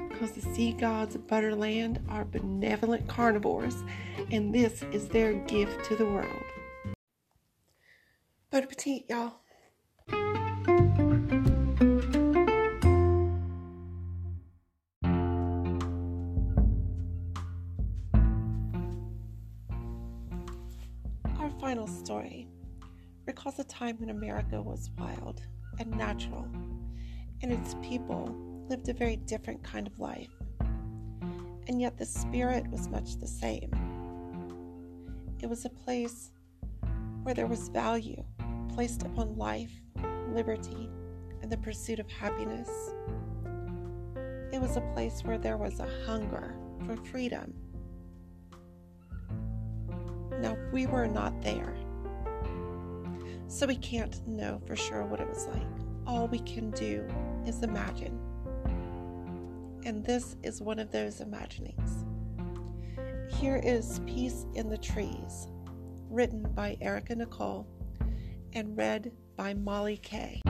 because 0.08 0.32
the 0.32 0.54
sea 0.54 0.72
gods 0.72 1.14
of 1.14 1.26
Butterland 1.26 2.00
are 2.08 2.24
benevolent 2.24 3.06
carnivores, 3.08 3.82
and 4.30 4.54
this 4.54 4.82
is 4.92 5.08
their 5.08 5.34
gift 5.34 5.84
to 5.86 5.96
the 5.96 6.06
world. 6.06 6.44
Bon 8.50 8.62
appetit, 8.62 9.04
y'all. 9.08 9.40
Story 22.04 22.46
recalls 23.26 23.58
a 23.58 23.64
time 23.64 23.96
when 23.98 24.10
America 24.10 24.60
was 24.60 24.90
wild 24.98 25.40
and 25.78 25.90
natural, 25.96 26.46
and 27.42 27.50
its 27.50 27.76
people 27.82 28.36
lived 28.68 28.90
a 28.90 28.92
very 28.92 29.16
different 29.16 29.62
kind 29.64 29.86
of 29.86 29.98
life. 29.98 30.28
And 31.66 31.80
yet 31.80 31.96
the 31.96 32.04
spirit 32.04 32.70
was 32.70 32.88
much 32.88 33.16
the 33.16 33.26
same. 33.26 33.70
It 35.40 35.48
was 35.48 35.64
a 35.64 35.70
place 35.70 36.30
where 37.22 37.34
there 37.34 37.46
was 37.46 37.68
value 37.70 38.22
placed 38.74 39.02
upon 39.04 39.38
life, 39.38 39.72
liberty, 40.34 40.90
and 41.40 41.50
the 41.50 41.56
pursuit 41.56 42.00
of 42.00 42.10
happiness. 42.10 42.68
It 44.52 44.60
was 44.60 44.76
a 44.76 44.92
place 44.92 45.22
where 45.24 45.38
there 45.38 45.56
was 45.56 45.80
a 45.80 45.88
hunger 46.04 46.54
for 46.84 46.96
freedom. 46.96 47.54
Now, 50.40 50.58
we 50.70 50.86
were 50.86 51.06
not 51.06 51.40
there, 51.40 51.74
so 53.48 53.66
we 53.66 53.76
can't 53.76 54.26
know 54.26 54.60
for 54.66 54.76
sure 54.76 55.04
what 55.04 55.20
it 55.20 55.28
was 55.28 55.46
like. 55.46 55.62
All 56.06 56.26
we 56.28 56.40
can 56.40 56.70
do 56.72 57.06
is 57.46 57.62
imagine 57.62 58.18
and 59.84 60.04
this 60.04 60.36
is 60.42 60.62
one 60.62 60.78
of 60.78 60.90
those 60.90 61.20
imaginings. 61.20 62.04
Here 63.28 63.60
is 63.62 64.00
Peace 64.06 64.46
in 64.54 64.68
the 64.68 64.78
Trees, 64.78 65.48
written 66.08 66.42
by 66.54 66.76
Erica 66.80 67.14
Nicole 67.14 67.66
and 68.54 68.76
read 68.76 69.12
by 69.36 69.54
Molly 69.54 69.98
Kay. 69.98 70.40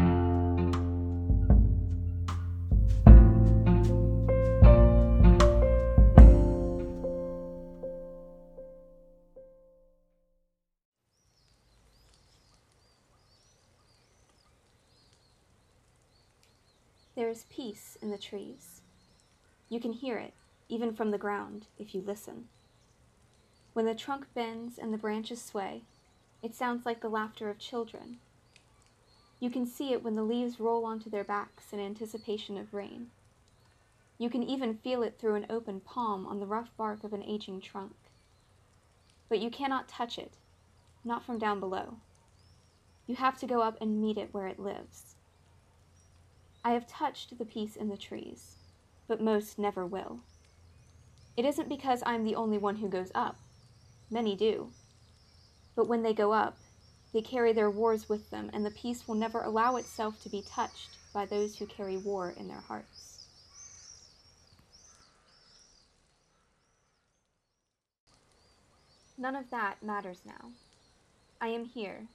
Is 17.35 17.47
peace 17.51 17.99
in 18.01 18.11
the 18.11 18.16
trees. 18.16 18.81
You 19.68 19.81
can 19.81 19.92
hear 19.92 20.18
it, 20.18 20.35
even 20.68 20.94
from 20.94 21.11
the 21.11 21.18
ground, 21.18 21.66
if 21.81 21.92
you 21.92 22.01
listen. 22.01 22.44
When 23.73 23.87
the 23.87 23.94
trunk 23.94 24.27
bends 24.35 24.79
and 24.79 24.92
the 24.92 24.99
branches 24.99 25.42
sway, 25.42 25.83
it 26.44 26.55
sounds 26.55 26.87
like 26.87 27.01
the 27.01 27.09
laughter 27.09 27.51
of 27.51 27.59
children. 27.59 28.18
You 29.40 29.51
can 29.51 29.66
see 29.66 29.92
it 29.92 30.05
when 30.05 30.14
the 30.14 30.23
leaves 30.23 30.61
roll 30.61 30.85
onto 30.85 31.11
their 31.11 31.25
backs 31.25 31.73
in 31.73 31.81
anticipation 31.81 32.57
of 32.57 32.73
rain. 32.73 33.09
You 34.16 34.31
can 34.31 34.44
even 34.44 34.77
feel 34.77 35.03
it 35.03 35.16
through 35.18 35.35
an 35.35 35.47
open 35.51 35.81
palm 35.81 36.29
on 36.29 36.38
the 36.38 36.47
rough 36.47 36.70
bark 36.77 37.03
of 37.03 37.12
an 37.12 37.25
aging 37.25 37.61
trunk. 37.61 37.97
But 39.29 39.40
you 39.40 39.51
cannot 39.51 39.88
touch 39.88 40.18
it, 40.18 40.35
not 41.05 41.25
from 41.25 41.40
down 41.40 41.59
below. 41.59 41.97
You 43.09 43.16
have 43.16 43.37
to 43.38 43.47
go 43.49 43.61
up 43.61 43.77
and 43.81 44.01
meet 44.01 44.18
it 44.18 44.33
where 44.33 44.47
it 44.47 44.61
lives. 44.61 45.13
I 46.64 46.72
have 46.72 46.87
touched 46.87 47.37
the 47.37 47.44
peace 47.44 47.77
in 47.77 47.88
the 47.88 47.96
trees 47.96 48.57
but 49.07 49.20
most 49.20 49.59
never 49.59 49.85
will. 49.85 50.20
It 51.37 51.44
isn't 51.44 51.68
because 51.68 52.03
I'm 52.07 52.24
the 52.24 52.37
only 52.37 52.59
one 52.59 52.77
who 52.77 52.88
goes 52.88 53.11
up. 53.14 53.37
Many 54.11 54.37
do. 54.37 54.70
But 55.77 55.88
when 55.88 56.03
they 56.03 56.14
go 56.14 56.33
up, 56.33 56.57
they 57.12 57.22
carry 57.22 57.53
their 57.53 57.70
wars 57.70 58.09
with 58.09 58.31
them, 58.31 58.50
and 58.53 58.64
the 58.64 58.70
peace 58.70 59.07
will 59.07 59.14
never 59.14 59.42
allow 59.42 59.77
itself 59.77 60.22
to 60.22 60.29
be 60.29 60.42
touched 60.42 60.90
by 61.12 61.27
those 61.27 61.57
who 61.57 61.66
carry 61.66 61.96
war 61.96 62.35
in 62.37 62.48
their 62.48 62.61
hearts. 62.61 63.27
None 69.16 69.37
of 69.37 69.50
that 69.50 69.83
matters 69.83 70.20
now. 70.24 70.50
I 71.40 71.48
am 71.48 71.66
here, 71.66 72.07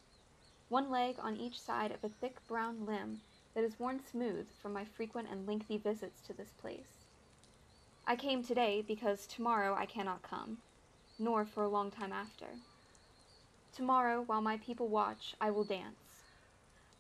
one 0.67 0.89
leg 0.89 1.15
on 1.21 1.37
each 1.37 1.59
side 1.59 1.91
of 1.91 2.03
a 2.03 2.09
thick 2.09 2.35
brown 2.47 2.85
limb 2.85 3.21
that 3.53 3.63
is 3.63 3.79
worn 3.79 3.99
smooth 3.99 4.47
from 4.61 4.73
my 4.73 4.85
frequent 4.85 5.27
and 5.31 5.47
lengthy 5.47 5.77
visits 5.77 6.21
to 6.21 6.33
this 6.33 6.51
place. 6.61 7.05
I 8.05 8.15
came 8.15 8.43
today 8.43 8.83
because 8.87 9.27
tomorrow 9.27 9.75
I 9.75 9.85
cannot 9.85 10.23
come, 10.23 10.57
nor 11.19 11.45
for 11.45 11.63
a 11.63 11.69
long 11.69 11.91
time 11.91 12.11
after. 12.11 12.47
Tomorrow, 13.75 14.23
while 14.25 14.41
my 14.41 14.57
people 14.57 14.87
watch, 14.87 15.35
I 15.39 15.51
will 15.51 15.63
dance. 15.63 16.23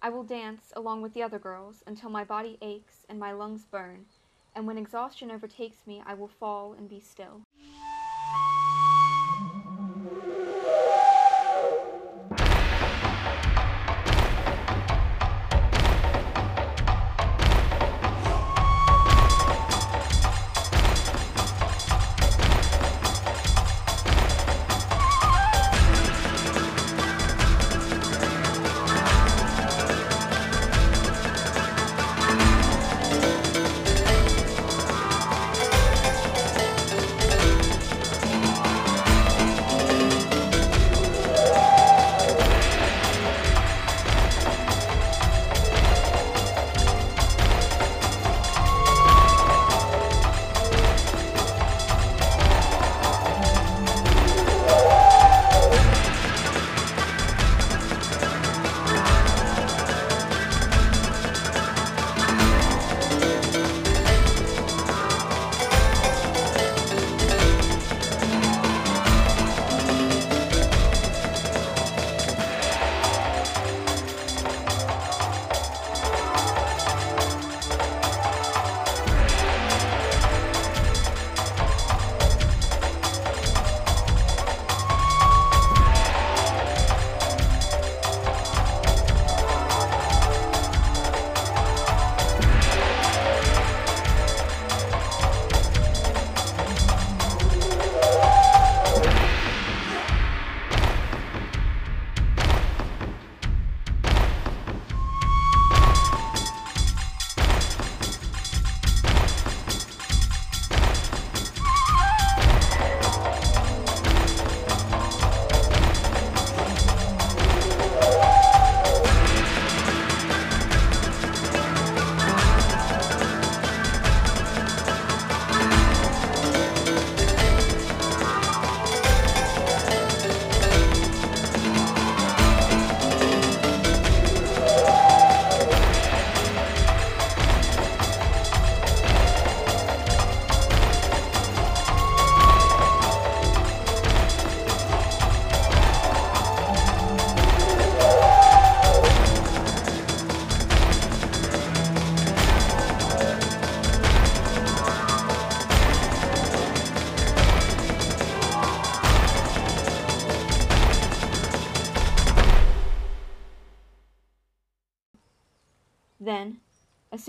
I 0.01 0.09
will 0.09 0.23
dance 0.23 0.71
along 0.75 1.01
with 1.01 1.13
the 1.13 1.23
other 1.23 1.39
girls 1.39 1.83
until 1.85 2.09
my 2.09 2.23
body 2.23 2.57
aches 2.61 3.05
and 3.09 3.19
my 3.19 3.31
lungs 3.31 3.65
burn, 3.65 4.05
and 4.55 4.65
when 4.67 4.77
exhaustion 4.77 5.31
overtakes 5.31 5.87
me, 5.87 6.01
I 6.05 6.13
will 6.13 6.27
fall 6.27 6.73
and 6.73 6.87
be 6.89 6.99
still. 6.99 7.41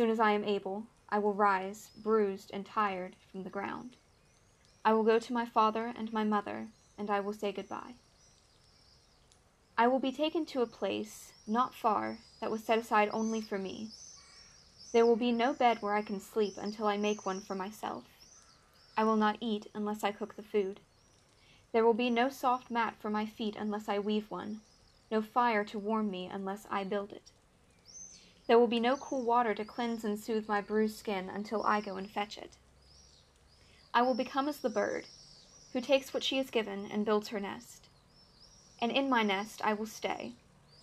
Soon 0.01 0.09
as 0.09 0.19
I 0.19 0.33
am 0.33 0.45
able, 0.45 0.85
I 1.11 1.19
will 1.19 1.35
rise, 1.35 1.91
bruised 1.95 2.51
and 2.55 2.65
tired, 2.65 3.17
from 3.31 3.43
the 3.43 3.51
ground. 3.51 3.97
I 4.83 4.95
will 4.95 5.03
go 5.03 5.19
to 5.19 5.33
my 5.35 5.45
father 5.45 5.93
and 5.95 6.11
my 6.11 6.25
mother, 6.25 6.69
and 6.97 7.11
I 7.11 7.21
will 7.21 7.35
say 7.35 7.53
goodbye. 7.53 7.97
I 9.77 9.89
will 9.89 9.99
be 9.99 10.11
taken 10.11 10.47
to 10.47 10.63
a 10.63 10.67
place, 10.67 11.35
not 11.47 11.75
far, 11.75 12.17
that 12.41 12.51
was 12.51 12.65
set 12.65 12.79
aside 12.79 13.11
only 13.13 13.43
for 13.43 13.59
me. 13.59 13.91
There 14.95 15.05
will 15.05 15.17
be 15.17 15.33
no 15.33 15.53
bed 15.53 15.83
where 15.83 15.93
I 15.93 16.01
can 16.01 16.19
sleep 16.19 16.55
until 16.57 16.87
I 16.87 16.97
make 16.97 17.27
one 17.27 17.43
for 17.43 17.55
myself. 17.55 18.05
I 18.97 19.05
will 19.05 19.17
not 19.17 19.37
eat 19.43 19.67
unless 19.75 20.03
I 20.03 20.13
cook 20.13 20.35
the 20.35 20.43
food. 20.43 20.81
There 21.73 21.85
will 21.85 21.93
be 21.93 22.09
no 22.09 22.31
soft 22.31 22.71
mat 22.71 22.95
for 22.99 23.11
my 23.11 23.27
feet 23.27 23.55
unless 23.55 23.87
I 23.87 23.99
weave 23.99 24.31
one, 24.31 24.63
no 25.11 25.21
fire 25.21 25.63
to 25.65 25.79
warm 25.79 26.11
me 26.11 26.27
unless 26.33 26.67
I 26.71 26.85
build 26.85 27.13
it. 27.13 27.33
There 28.51 28.59
will 28.59 28.67
be 28.67 28.81
no 28.81 28.97
cool 28.97 29.23
water 29.23 29.55
to 29.55 29.65
cleanse 29.65 30.03
and 30.03 30.19
soothe 30.19 30.49
my 30.49 30.61
bruised 30.61 30.99
skin 30.99 31.31
until 31.31 31.63
I 31.63 31.81
go 31.81 31.95
and 31.95 32.11
fetch 32.11 32.37
it. 32.37 32.57
I 33.95 34.03
will 34.03 34.15
become 34.15 34.49
as 34.49 34.57
the 34.57 34.69
bird, 34.69 35.07
who 35.73 35.81
takes 35.81 36.13
what 36.13 36.25
she 36.25 36.37
is 36.37 36.51
given 36.51 36.91
and 36.91 37.05
builds 37.05 37.29
her 37.29 37.39
nest. 37.39 37.87
And 38.83 38.91
in 38.91 39.09
my 39.09 39.23
nest 39.23 39.61
I 39.63 39.73
will 39.73 39.87
stay, 39.87 40.33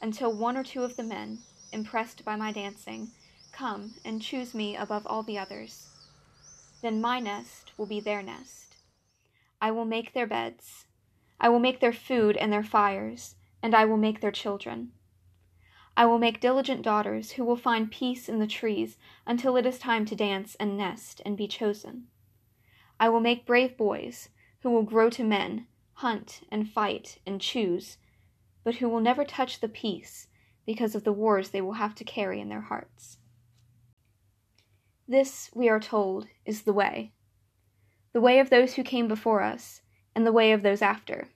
until 0.02 0.32
one 0.32 0.56
or 0.56 0.64
two 0.64 0.84
of 0.84 0.96
the 0.96 1.04
men, 1.04 1.40
impressed 1.74 2.24
by 2.24 2.38
my 2.38 2.54
dancing, 2.54 3.10
come 3.52 3.96
and 4.06 4.22
choose 4.22 4.54
me 4.54 4.78
above 4.78 5.06
all 5.06 5.24
the 5.24 5.38
others. 5.38 5.90
Then 6.82 7.02
my 7.02 7.20
nest 7.20 7.74
will 7.78 7.86
be 7.86 8.00
their 8.00 8.24
nest. 8.24 8.78
I 9.62 9.72
will 9.72 9.84
make 9.84 10.14
their 10.14 10.26
beds. 10.26 10.86
I 11.38 11.50
will 11.50 11.60
make 11.60 11.82
their 11.82 11.92
food 11.92 12.38
and 12.38 12.54
their 12.54 12.64
fires, 12.64 13.36
and 13.62 13.76
I 13.76 13.84
will 13.84 13.98
make 13.98 14.22
their 14.22 14.32
children. 14.32 14.94
I 15.98 16.06
will 16.06 16.20
make 16.20 16.40
diligent 16.40 16.84
daughters 16.84 17.32
who 17.32 17.44
will 17.44 17.56
find 17.56 17.90
peace 17.90 18.30
in 18.30 18.38
the 18.38 18.46
trees 18.46 19.00
until 19.26 19.58
it 19.58 19.66
is 19.66 19.80
time 19.80 20.06
to 20.06 20.16
dance 20.16 20.56
and 20.60 20.78
nest 20.78 21.24
and 21.26 21.36
be 21.36 21.48
chosen. 21.48 22.06
I 23.00 23.10
will 23.10 23.20
make 23.20 23.48
brave 23.48 23.76
boys 23.76 24.30
who 24.62 24.70
will 24.70 24.84
grow 24.84 25.10
to 25.10 25.24
men, 25.24 25.66
hunt 25.94 26.42
and 26.52 26.70
fight 26.70 27.18
and 27.26 27.42
choose, 27.42 27.98
but 28.64 28.76
who 28.76 28.88
will 28.88 29.00
never 29.00 29.26
touch 29.26 29.60
the 29.60 29.68
peace 29.68 30.28
because 30.68 30.94
of 30.94 31.04
the 31.04 31.12
wars 31.12 31.50
they 31.50 31.62
will 31.62 31.74
have 31.74 31.96
to 31.96 32.04
carry 32.04 32.40
in 32.40 32.50
their 32.50 32.62
hearts. 32.62 33.18
This, 35.08 35.50
we 35.56 35.68
are 35.68 35.80
told, 35.80 36.28
is 36.46 36.62
the 36.62 36.74
way 36.74 37.12
the 38.14 38.22
way 38.22 38.40
of 38.40 38.52
those 38.52 38.76
who 38.76 38.84
came 38.84 39.08
before 39.08 39.42
us, 39.42 39.82
and 40.16 40.26
the 40.26 40.32
way 40.32 40.52
of 40.52 40.64
those 40.64 40.82
after. 40.82 41.28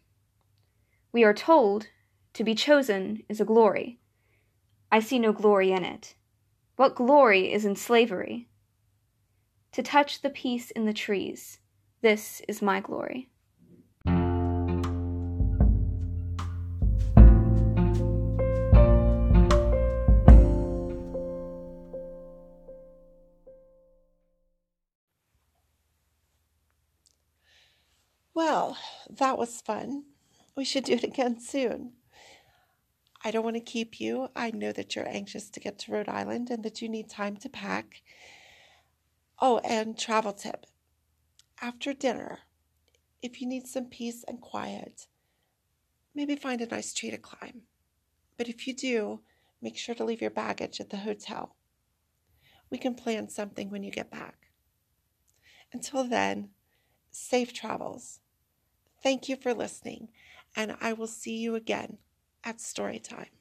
We 1.11 1.23
are 1.23 1.33
told 1.33 1.87
to 2.33 2.43
be 2.43 2.55
chosen 2.55 3.23
is 3.27 3.41
a 3.41 3.45
glory 3.45 4.00
I 4.93 4.99
see 4.99 5.19
no 5.19 5.31
glory 5.31 5.71
in 5.71 5.85
it. 5.85 6.15
What 6.75 6.95
glory 6.95 7.53
is 7.53 7.63
in 7.63 7.77
slavery? 7.77 8.49
To 9.71 9.81
touch 9.81 10.21
the 10.21 10.29
peace 10.29 10.69
in 10.71 10.85
the 10.85 10.91
trees, 10.91 11.59
this 12.01 12.41
is 12.49 12.61
my 12.61 12.81
glory. 12.81 13.29
Well, 28.33 28.77
that 29.09 29.37
was 29.37 29.61
fun. 29.61 30.03
We 30.57 30.65
should 30.65 30.83
do 30.83 30.93
it 30.93 31.03
again 31.05 31.39
soon. 31.39 31.93
I 33.23 33.31
don't 33.31 33.43
want 33.43 33.55
to 33.55 33.61
keep 33.61 33.99
you. 33.99 34.29
I 34.35 34.51
know 34.51 34.71
that 34.71 34.95
you're 34.95 35.07
anxious 35.07 35.49
to 35.51 35.59
get 35.59 35.77
to 35.79 35.91
Rhode 35.91 36.09
Island 36.09 36.49
and 36.49 36.63
that 36.63 36.81
you 36.81 36.89
need 36.89 37.09
time 37.09 37.37
to 37.37 37.49
pack. 37.49 38.01
Oh, 39.39 39.59
and 39.59 39.97
travel 39.97 40.33
tip 40.33 40.65
after 41.61 41.93
dinner, 41.93 42.39
if 43.21 43.39
you 43.39 43.47
need 43.47 43.67
some 43.67 43.85
peace 43.85 44.25
and 44.27 44.41
quiet, 44.41 45.05
maybe 46.15 46.35
find 46.35 46.59
a 46.59 46.65
nice 46.65 46.91
tree 46.91 47.11
to 47.11 47.17
climb. 47.17 47.61
But 48.35 48.49
if 48.49 48.67
you 48.67 48.73
do, 48.75 49.21
make 49.61 49.77
sure 49.77 49.93
to 49.93 50.03
leave 50.03 50.21
your 50.21 50.31
baggage 50.31 50.79
at 50.79 50.89
the 50.89 50.97
hotel. 50.97 51.55
We 52.71 52.79
can 52.79 52.95
plan 52.95 53.29
something 53.29 53.69
when 53.69 53.83
you 53.83 53.91
get 53.91 54.09
back. 54.09 54.47
Until 55.71 56.03
then, 56.03 56.49
safe 57.11 57.53
travels. 57.53 58.21
Thank 59.03 59.29
you 59.29 59.35
for 59.35 59.53
listening, 59.53 60.09
and 60.55 60.75
I 60.81 60.93
will 60.93 61.07
see 61.07 61.37
you 61.37 61.53
again 61.53 61.99
at 62.43 62.61
story 62.61 62.99
time. 62.99 63.40